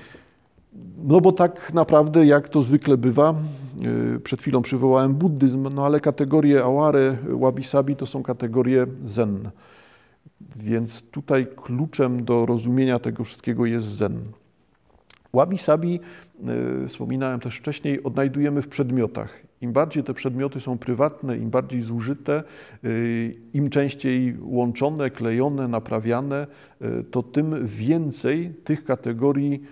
no 1.05 1.21
bo 1.21 1.33
tak 1.33 1.75
naprawdę, 1.75 2.27
jak 2.27 2.49
to 2.49 2.63
zwykle 2.63 2.97
bywa, 2.97 3.35
e, 4.17 4.19
przed 4.19 4.41
chwilą 4.41 4.63
przywołałem 4.63 5.15
buddyzm, 5.15 5.69
no 5.75 5.87
ale 5.87 6.01
kategorie 6.01 6.65
Aware, 6.65 7.19
Wabi-Sabi 7.29 7.97
to 7.97 8.07
są 8.07 8.23
kategorie 8.23 8.87
Zen. 9.07 9.51
Więc 10.57 11.03
tutaj 11.03 11.47
kluczem 11.57 12.25
do 12.25 12.47
rozumienia 12.47 12.99
tego 12.99 13.25
wszystkiego 13.25 13.67
jest 13.67 13.87
Zen. 13.87 14.21
Wabi-Sabi, 15.35 16.01
e, 16.85 16.89
wspominałem 16.89 17.41
też 17.41 17.57
wcześniej, 17.57 18.03
odnajdujemy 18.03 18.63
w 18.63 18.69
przedmiotach. 18.69 19.50
Im 19.61 19.73
bardziej 19.73 20.05
te 20.05 20.15
przedmioty 20.15 20.61
są 20.61 20.79
prywatne, 20.79 21.37
im 21.37 21.51
bardziej 21.51 21.83
zużyte, 21.83 22.43
y, 22.85 23.41
im 23.53 23.71
częściej 23.71 24.37
łączone, 24.41 25.11
klejone, 25.11 25.69
naprawiane, 25.69 26.47
y, 26.83 27.05
to 27.05 27.23
tym 27.23 27.67
więcej 27.67 28.55
tych 28.65 28.85
kategorii 28.85 29.63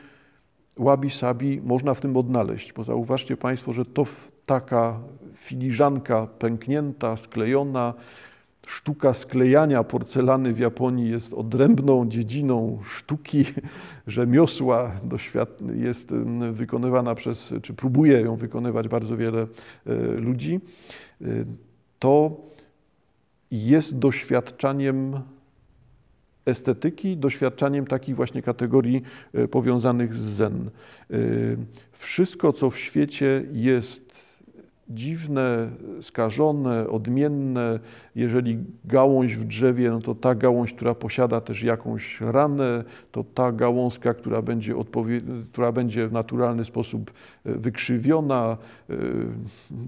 wabi-sabi 0.77 1.61
można 1.63 1.95
w 1.95 2.01
tym 2.01 2.17
odnaleźć. 2.17 2.73
Bo 2.73 2.85
zauważcie 2.85 3.37
Państwo, 3.37 3.73
że 3.73 3.85
to 3.85 4.07
taka 4.47 5.01
filiżanka 5.35 6.27
pęknięta, 6.27 7.17
sklejona, 7.17 7.95
sztuka 8.69 9.15
sklejania 9.15 9.85
porcelany 9.85 10.53
w 10.53 10.59
Japonii 10.59 11.11
jest 11.11 11.35
odrębną 11.35 12.09
dziedziną 12.09 12.79
sztuki, 12.85 13.45
rzemiosła, 14.07 15.01
jest 15.75 16.09
wykonywana 16.53 17.15
przez, 17.15 17.55
czy 17.63 17.75
próbuje 17.75 18.21
ją 18.21 18.37
wykonywać 18.37 18.89
bardzo 18.89 19.17
wiele 19.17 19.47
e, 19.87 19.95
ludzi, 19.97 20.61
e, 21.21 21.27
to 21.99 22.37
jest 23.51 23.99
doświadczaniem 23.99 25.21
estetyki, 26.47 27.17
doświadczaniem 27.17 27.87
takich 27.87 28.17
właśnie 28.17 28.43
kategorii 28.43 29.03
powiązanych 29.51 30.15
z 30.15 30.21
zen. 30.21 30.71
Wszystko, 31.93 32.53
co 32.53 32.71
w 32.71 32.79
świecie 32.79 33.45
jest 33.53 34.08
dziwne, 34.91 35.71
skażone, 36.03 36.89
odmienne. 36.89 37.79
Jeżeli 38.15 38.59
gałąź 38.85 39.37
w 39.37 39.45
drzewie, 39.45 39.91
no 39.91 40.01
to 40.01 40.15
ta 40.15 40.35
gałąź, 40.35 40.73
która 40.73 40.95
posiada 40.95 41.41
też 41.41 41.63
jakąś 41.63 42.21
ranę, 42.21 42.85
to 43.13 43.25
ta 43.25 43.53
gałązka, 43.53 44.15
która 44.15 44.43
będzie, 44.43 44.75
która 45.53 45.73
będzie 45.73 46.09
w 46.09 46.13
naturalny 46.13 46.65
sposób 46.65 47.11
e, 47.45 47.53
wykrzywiona, 47.53 48.57
e, 48.91 48.95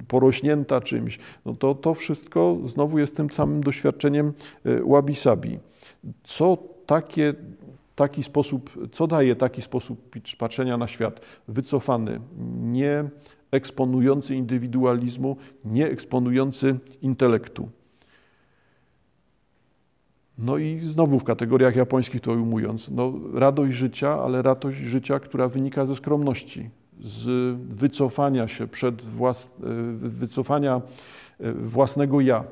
porośnięta 0.09 0.80
czymś, 0.80 1.18
no 1.46 1.55
to 1.55 1.74
to 1.74 1.94
wszystko 1.94 2.57
znowu 2.64 2.98
jest 2.98 3.16
tym 3.16 3.30
samym 3.30 3.62
doświadczeniem 3.62 4.32
e, 4.64 4.82
wabi-sabi. 4.84 5.59
Co 6.24 6.59
takie 6.86 7.34
taki 7.96 8.22
sposób, 8.22 8.88
co 8.92 9.07
daje 9.07 9.36
taki 9.36 9.62
sposób 9.62 10.16
patrzenia 10.38 10.76
na 10.76 10.86
świat? 10.86 11.20
Wycofany, 11.48 12.20
nie 12.61 13.05
eksponujący 13.51 14.34
indywidualizmu, 14.34 15.36
nie 15.64 15.90
eksponujący 15.90 16.78
intelektu. 17.03 17.68
No 20.38 20.59
i 20.59 20.80
znowu 20.80 21.18
w 21.18 21.24
kategoriach 21.24 21.76
japońskich 21.76 22.20
to 22.20 22.32
ujmując, 22.32 22.88
no, 22.90 23.12
radość 23.34 23.76
życia, 23.76 24.22
ale 24.22 24.42
radość 24.42 24.78
życia, 24.78 25.18
która 25.20 25.48
wynika 25.48 25.86
ze 25.86 25.96
skromności, 25.96 26.70
z 27.03 27.57
wycofania 27.74 28.48
się 28.48 28.66
przed 28.66 29.03
włas, 29.03 29.51
wycofania 29.98 30.82
e, 31.40 31.53
własnego 31.53 32.20
ja, 32.20 32.44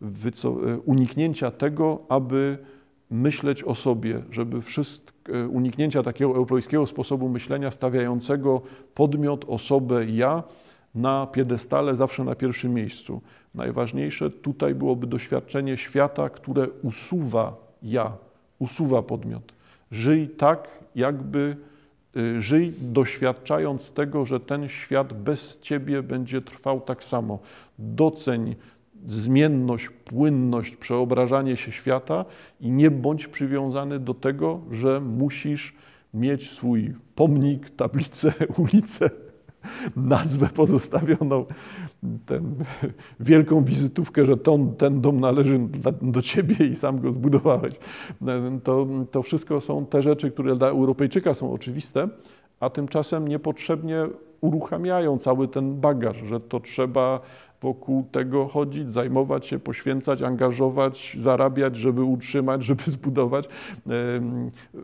wyco, 0.00 0.48
e, 0.48 0.78
uniknięcia 0.78 1.50
tego, 1.50 2.02
aby 2.08 2.58
myśleć 3.10 3.64
o 3.64 3.74
sobie, 3.74 4.22
żeby 4.30 4.62
wszystko, 4.62 5.32
e, 5.32 5.48
uniknięcia 5.48 6.02
takiego 6.02 6.30
europejskiego 6.30 6.86
sposobu 6.86 7.28
myślenia 7.28 7.70
stawiającego 7.70 8.62
podmiot, 8.94 9.44
osobę, 9.48 10.06
ja 10.06 10.42
na 10.94 11.26
piedestale 11.26 11.96
zawsze 11.96 12.24
na 12.24 12.34
pierwszym 12.34 12.74
miejscu. 12.74 13.20
Najważniejsze 13.54 14.30
tutaj 14.30 14.74
byłoby 14.74 15.06
doświadczenie 15.06 15.76
świata, 15.76 16.30
które 16.30 16.68
usuwa 16.82 17.68
ja, 17.82 18.12
usuwa 18.58 19.02
podmiot. 19.02 19.52
Żyj 19.90 20.28
tak, 20.28 20.68
jakby 20.94 21.56
y, 22.16 22.42
żyj 22.42 22.74
doświadczając 22.80 23.90
tego, 23.90 24.24
że 24.24 24.40
ten 24.40 24.68
świat 24.68 25.12
bez 25.12 25.58
ciebie 25.60 26.02
będzie 26.02 26.42
trwał 26.42 26.80
tak 26.80 27.04
samo. 27.04 27.38
Doceń 27.78 28.54
zmienność, 29.06 29.88
płynność, 29.88 30.76
przeobrażanie 30.76 31.56
się 31.56 31.72
świata 31.72 32.24
i 32.60 32.70
nie 32.70 32.90
bądź 32.90 33.26
przywiązany 33.26 33.98
do 33.98 34.14
tego, 34.14 34.60
że 34.70 35.00
musisz 35.00 35.74
mieć 36.14 36.50
swój 36.50 36.94
pomnik, 37.14 37.70
tablicę, 37.70 38.32
ulicę, 38.72 39.10
nazwę 39.96 40.48
pozostawioną, 40.54 41.44
ten, 42.26 42.54
wielką 43.20 43.64
wizytówkę, 43.64 44.26
że 44.26 44.36
ton, 44.36 44.74
ten 44.74 45.00
dom 45.00 45.20
należy 45.20 45.60
do 46.02 46.22
ciebie 46.22 46.66
i 46.66 46.76
sam 46.76 47.00
go 47.00 47.12
zbudowałeś. 47.12 47.78
To, 48.64 48.86
to 49.10 49.22
wszystko 49.22 49.60
są 49.60 49.86
te 49.86 50.02
rzeczy, 50.02 50.30
które 50.30 50.56
dla 50.56 50.68
Europejczyka 50.68 51.34
są 51.34 51.52
oczywiste, 51.52 52.08
a 52.60 52.70
tymczasem 52.70 53.28
niepotrzebnie 53.28 54.06
uruchamiają 54.40 55.18
cały 55.18 55.48
ten 55.48 55.80
bagaż, 55.80 56.16
że 56.16 56.40
to 56.40 56.60
trzeba 56.60 57.20
wokół 57.62 58.04
tego 58.12 58.46
chodzić, 58.46 58.92
zajmować 58.92 59.46
się, 59.46 59.58
poświęcać, 59.58 60.22
angażować, 60.22 61.16
zarabiać, 61.20 61.76
żeby 61.76 62.02
utrzymać, 62.02 62.64
żeby 62.64 62.82
zbudować. 62.96 63.48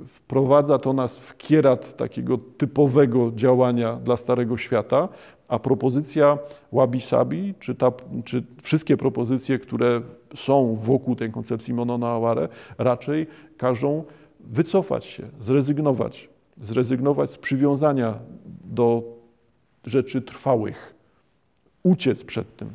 Wprowadza 0.07 0.79
to 0.79 0.93
nas 0.93 1.19
w 1.19 1.37
kierat 1.37 1.97
takiego 1.97 2.39
typowego 2.39 3.33
działania 3.35 3.97
dla 3.97 4.17
Starego 4.17 4.57
Świata, 4.57 5.09
a 5.49 5.59
propozycja 5.59 6.39
wabi-sabi, 6.73 7.55
czy, 7.61 7.75
ta, 7.75 7.93
czy 8.25 8.43
wszystkie 8.63 8.97
propozycje, 8.97 9.59
które 9.59 10.03
są 10.35 10.77
wokół 10.83 11.17
tej 11.17 11.31
koncepcji 11.31 11.75
mononoaware, 11.75 12.49
raczej 12.79 13.27
każą 13.57 14.05
wycofać 14.41 15.05
się, 15.05 15.29
zrezygnować, 15.41 16.29
zrezygnować 16.63 17.31
z 17.31 17.39
przywiązania 17.39 18.19
do 18.65 19.03
rzeczy 19.85 20.23
trwałych 20.23 20.95
uciec 21.85 22.25
przed 22.25 22.57
tym. 22.57 22.71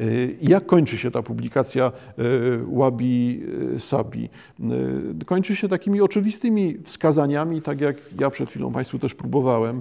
Y, 0.00 0.36
jak 0.42 0.66
kończy 0.66 0.98
się 0.98 1.10
ta 1.10 1.22
publikacja 1.22 1.92
y, 2.18 2.22
Wabi 2.76 3.42
Sabi? 3.78 4.28
Y, 5.20 5.24
kończy 5.24 5.56
się 5.56 5.68
takimi 5.68 6.00
oczywistymi 6.00 6.78
wskazaniami, 6.84 7.62
tak 7.62 7.80
jak 7.80 7.96
ja 8.20 8.30
przed 8.30 8.50
chwilą 8.50 8.72
Państwu 8.72 8.98
też 8.98 9.14
próbowałem. 9.14 9.80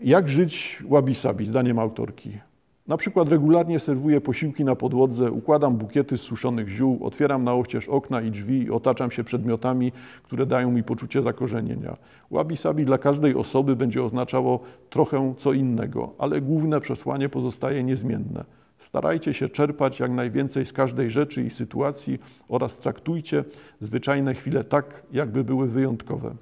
Jak 0.00 0.28
żyć 0.28 0.78
Wabi 0.88 1.14
Sabi, 1.14 1.46
zdaniem 1.46 1.78
autorki? 1.78 2.38
Na 2.86 2.96
przykład 2.96 3.28
regularnie 3.28 3.80
serwuję 3.80 4.20
posiłki 4.20 4.64
na 4.64 4.76
podłodze, 4.76 5.32
układam 5.32 5.76
bukiety 5.76 6.18
z 6.18 6.20
suszonych 6.20 6.68
ziół, 6.68 6.98
otwieram 7.02 7.44
na 7.44 7.54
oścież 7.54 7.88
okna 7.88 8.22
i 8.22 8.30
drzwi 8.30 8.62
i 8.62 8.70
otaczam 8.70 9.10
się 9.10 9.24
przedmiotami, 9.24 9.92
które 10.22 10.46
dają 10.46 10.70
mi 10.70 10.82
poczucie 10.82 11.22
zakorzenienia. 11.22 11.96
Wabi-sabi 12.30 12.84
dla 12.84 12.98
każdej 12.98 13.34
osoby 13.34 13.76
będzie 13.76 14.02
oznaczało 14.02 14.60
trochę 14.90 15.34
co 15.38 15.52
innego, 15.52 16.14
ale 16.18 16.40
główne 16.40 16.80
przesłanie 16.80 17.28
pozostaje 17.28 17.84
niezmienne. 17.84 18.44
Starajcie 18.78 19.34
się 19.34 19.48
czerpać 19.48 20.00
jak 20.00 20.10
najwięcej 20.10 20.66
z 20.66 20.72
każdej 20.72 21.10
rzeczy 21.10 21.42
i 21.42 21.50
sytuacji 21.50 22.18
oraz 22.48 22.78
traktujcie 22.78 23.44
zwyczajne 23.80 24.34
chwile 24.34 24.64
tak, 24.64 25.02
jakby 25.12 25.44
były 25.44 25.68
wyjątkowe. 25.68 26.34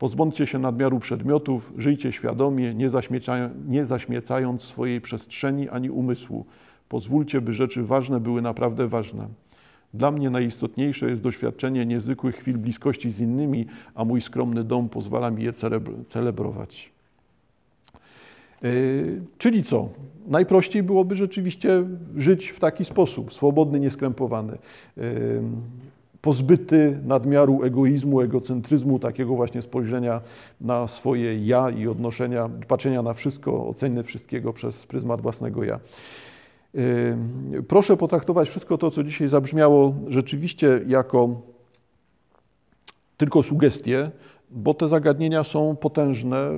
Pozbądźcie 0.00 0.46
się 0.46 0.58
nadmiaru 0.58 0.98
przedmiotów, 0.98 1.72
żyjcie 1.78 2.12
świadomie, 2.12 2.74
nie, 2.74 2.88
nie 3.68 3.86
zaśmiecając 3.86 4.62
swojej 4.62 5.00
przestrzeni 5.00 5.68
ani 5.68 5.90
umysłu. 5.90 6.46
Pozwólcie, 6.88 7.40
by 7.40 7.52
rzeczy 7.52 7.82
ważne 7.82 8.20
były 8.20 8.42
naprawdę 8.42 8.88
ważne. 8.88 9.28
Dla 9.94 10.10
mnie 10.10 10.30
najistotniejsze 10.30 11.10
jest 11.10 11.22
doświadczenie 11.22 11.86
niezwykłych 11.86 12.36
chwil 12.36 12.58
bliskości 12.58 13.10
z 13.10 13.20
innymi, 13.20 13.66
a 13.94 14.04
mój 14.04 14.20
skromny 14.20 14.64
dom 14.64 14.88
pozwala 14.88 15.30
mi 15.30 15.44
je 15.44 15.52
celebrować. 16.08 16.92
Yy, 18.62 19.22
czyli 19.38 19.62
co? 19.62 19.88
Najprościej 20.26 20.82
byłoby 20.82 21.14
rzeczywiście 21.14 21.84
żyć 22.16 22.48
w 22.48 22.60
taki 22.60 22.84
sposób, 22.84 23.32
swobodny, 23.32 23.80
nieskrępowany. 23.80 24.58
Yy, 24.96 25.42
pozbyty 26.22 26.98
nadmiaru 27.04 27.62
egoizmu, 27.62 28.20
egocentryzmu, 28.20 28.98
takiego 28.98 29.34
właśnie 29.34 29.62
spojrzenia 29.62 30.20
na 30.60 30.88
swoje 30.88 31.46
ja 31.46 31.70
i 31.70 31.88
odnoszenia, 31.88 32.50
patrzenia 32.68 33.02
na 33.02 33.14
wszystko, 33.14 33.68
oceny 33.68 34.02
wszystkiego 34.02 34.52
przez 34.52 34.86
pryzmat 34.86 35.20
własnego 35.20 35.64
ja. 35.64 35.80
Proszę 37.68 37.96
potraktować 37.96 38.48
wszystko 38.48 38.78
to, 38.78 38.90
co 38.90 39.02
dzisiaj 39.02 39.28
zabrzmiało, 39.28 39.94
rzeczywiście 40.08 40.80
jako 40.86 41.40
tylko 43.16 43.42
sugestie, 43.42 44.10
bo 44.50 44.74
te 44.74 44.88
zagadnienia 44.88 45.44
są 45.44 45.76
potężne, 45.76 46.50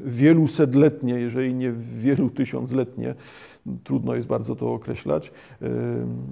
wielusetletnie, 0.00 1.14
jeżeli 1.14 1.54
nie 1.54 1.72
wielu 1.72 2.30
tysiącletnie 2.30 3.14
trudno 3.84 4.14
jest 4.14 4.26
bardzo 4.26 4.56
to 4.56 4.72
określać, 4.72 5.32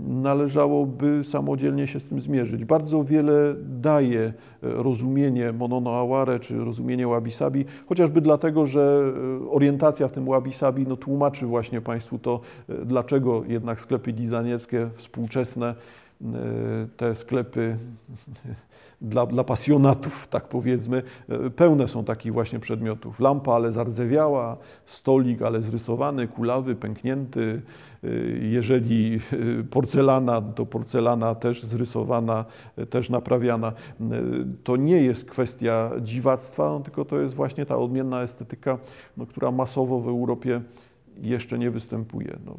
należałoby 0.08 1.24
samodzielnie 1.24 1.86
się 1.86 2.00
z 2.00 2.08
tym 2.08 2.20
zmierzyć. 2.20 2.64
Bardzo 2.64 3.04
wiele 3.04 3.54
daje 3.62 4.20
e, 4.20 4.32
rozumienie 4.60 5.52
Mononoaware 5.52 6.40
czy 6.40 6.64
rozumienie 6.64 7.06
Wabi-Sabi, 7.06 7.64
chociażby 7.86 8.20
dlatego, 8.20 8.66
że 8.66 9.12
e, 9.44 9.50
orientacja 9.50 10.08
w 10.08 10.12
tym 10.12 10.24
Wabi-Sabi 10.24 10.86
no, 10.88 10.96
tłumaczy 10.96 11.46
właśnie 11.46 11.80
Państwu 11.80 12.18
to, 12.18 12.40
e, 12.68 12.84
dlaczego 12.84 13.44
jednak 13.48 13.80
sklepy 13.80 14.12
designerskie 14.12 14.88
współczesne, 14.94 15.74
te 16.96 17.14
sklepy 17.14 17.76
dla, 19.00 19.26
dla 19.26 19.44
pasjonatów, 19.44 20.26
tak 20.26 20.48
powiedzmy, 20.48 21.02
e, 21.28 21.50
pełne 21.50 21.88
są 21.88 22.04
takich 22.04 22.32
właśnie 22.32 22.58
przedmiotów. 22.58 23.20
Lampa, 23.20 23.52
ale 23.52 23.72
zardzewiała, 23.72 24.56
stolik, 24.84 25.42
ale 25.42 25.62
zrysowany, 25.62 26.28
kulawy, 26.28 26.74
pęknięty. 26.74 27.62
E, 28.04 28.08
jeżeli 28.38 29.20
e, 29.60 29.64
porcelana, 29.64 30.42
to 30.42 30.66
porcelana 30.66 31.34
też 31.34 31.62
zrysowana, 31.62 32.44
też 32.90 33.10
naprawiana. 33.10 33.72
To 34.64 34.76
nie 34.76 35.02
jest 35.02 35.30
kwestia 35.30 35.90
dziwactwa, 36.02 36.80
tylko 36.84 37.04
to 37.04 37.20
jest 37.20 37.34
właśnie 37.34 37.66
ta 37.66 37.76
odmienna 37.76 38.22
estetyka, 38.22 38.78
no, 39.16 39.26
która 39.26 39.50
masowo 39.50 40.00
w 40.00 40.08
Europie 40.08 40.60
jeszcze 41.22 41.58
nie 41.58 41.70
występuje. 41.70 42.36
No, 42.46 42.56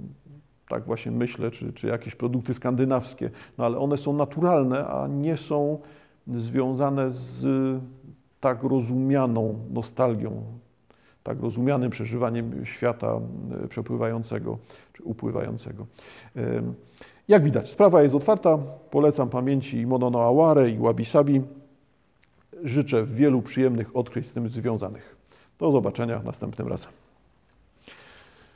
tak 0.69 0.85
właśnie 0.85 1.11
myślę, 1.11 1.51
czy, 1.51 1.73
czy 1.73 1.87
jakieś 1.87 2.15
produkty 2.15 2.53
skandynawskie, 2.53 3.29
no 3.57 3.65
ale 3.65 3.77
one 3.77 3.97
są 3.97 4.13
naturalne, 4.13 4.87
a 4.87 5.07
nie 5.07 5.37
są 5.37 5.79
związane 6.35 7.11
z 7.11 7.45
tak 8.39 8.63
rozumianą 8.63 9.59
nostalgią, 9.73 10.43
tak 11.23 11.41
rozumianym 11.41 11.91
przeżywaniem 11.91 12.65
świata 12.65 13.19
e, 13.63 13.67
przepływającego 13.67 14.57
czy 14.93 15.03
upływającego. 15.03 15.85
Jak 17.27 17.43
widać, 17.43 17.69
sprawa 17.69 18.01
jest 18.03 18.15
otwarta. 18.15 18.57
Polecam 18.91 19.29
pamięci 19.29 19.87
Monono 19.87 20.23
Aware 20.23 20.69
i 20.69 20.77
Wabi 20.77 21.05
Sabi. 21.05 21.41
Życzę 22.63 23.05
wielu 23.05 23.41
przyjemnych 23.41 23.95
odkryć 23.95 24.27
z 24.27 24.33
tym 24.33 24.49
związanych. 24.49 25.15
Do 25.59 25.71
zobaczenia 25.71 26.21
następnym 26.25 26.67
razem. 26.67 27.06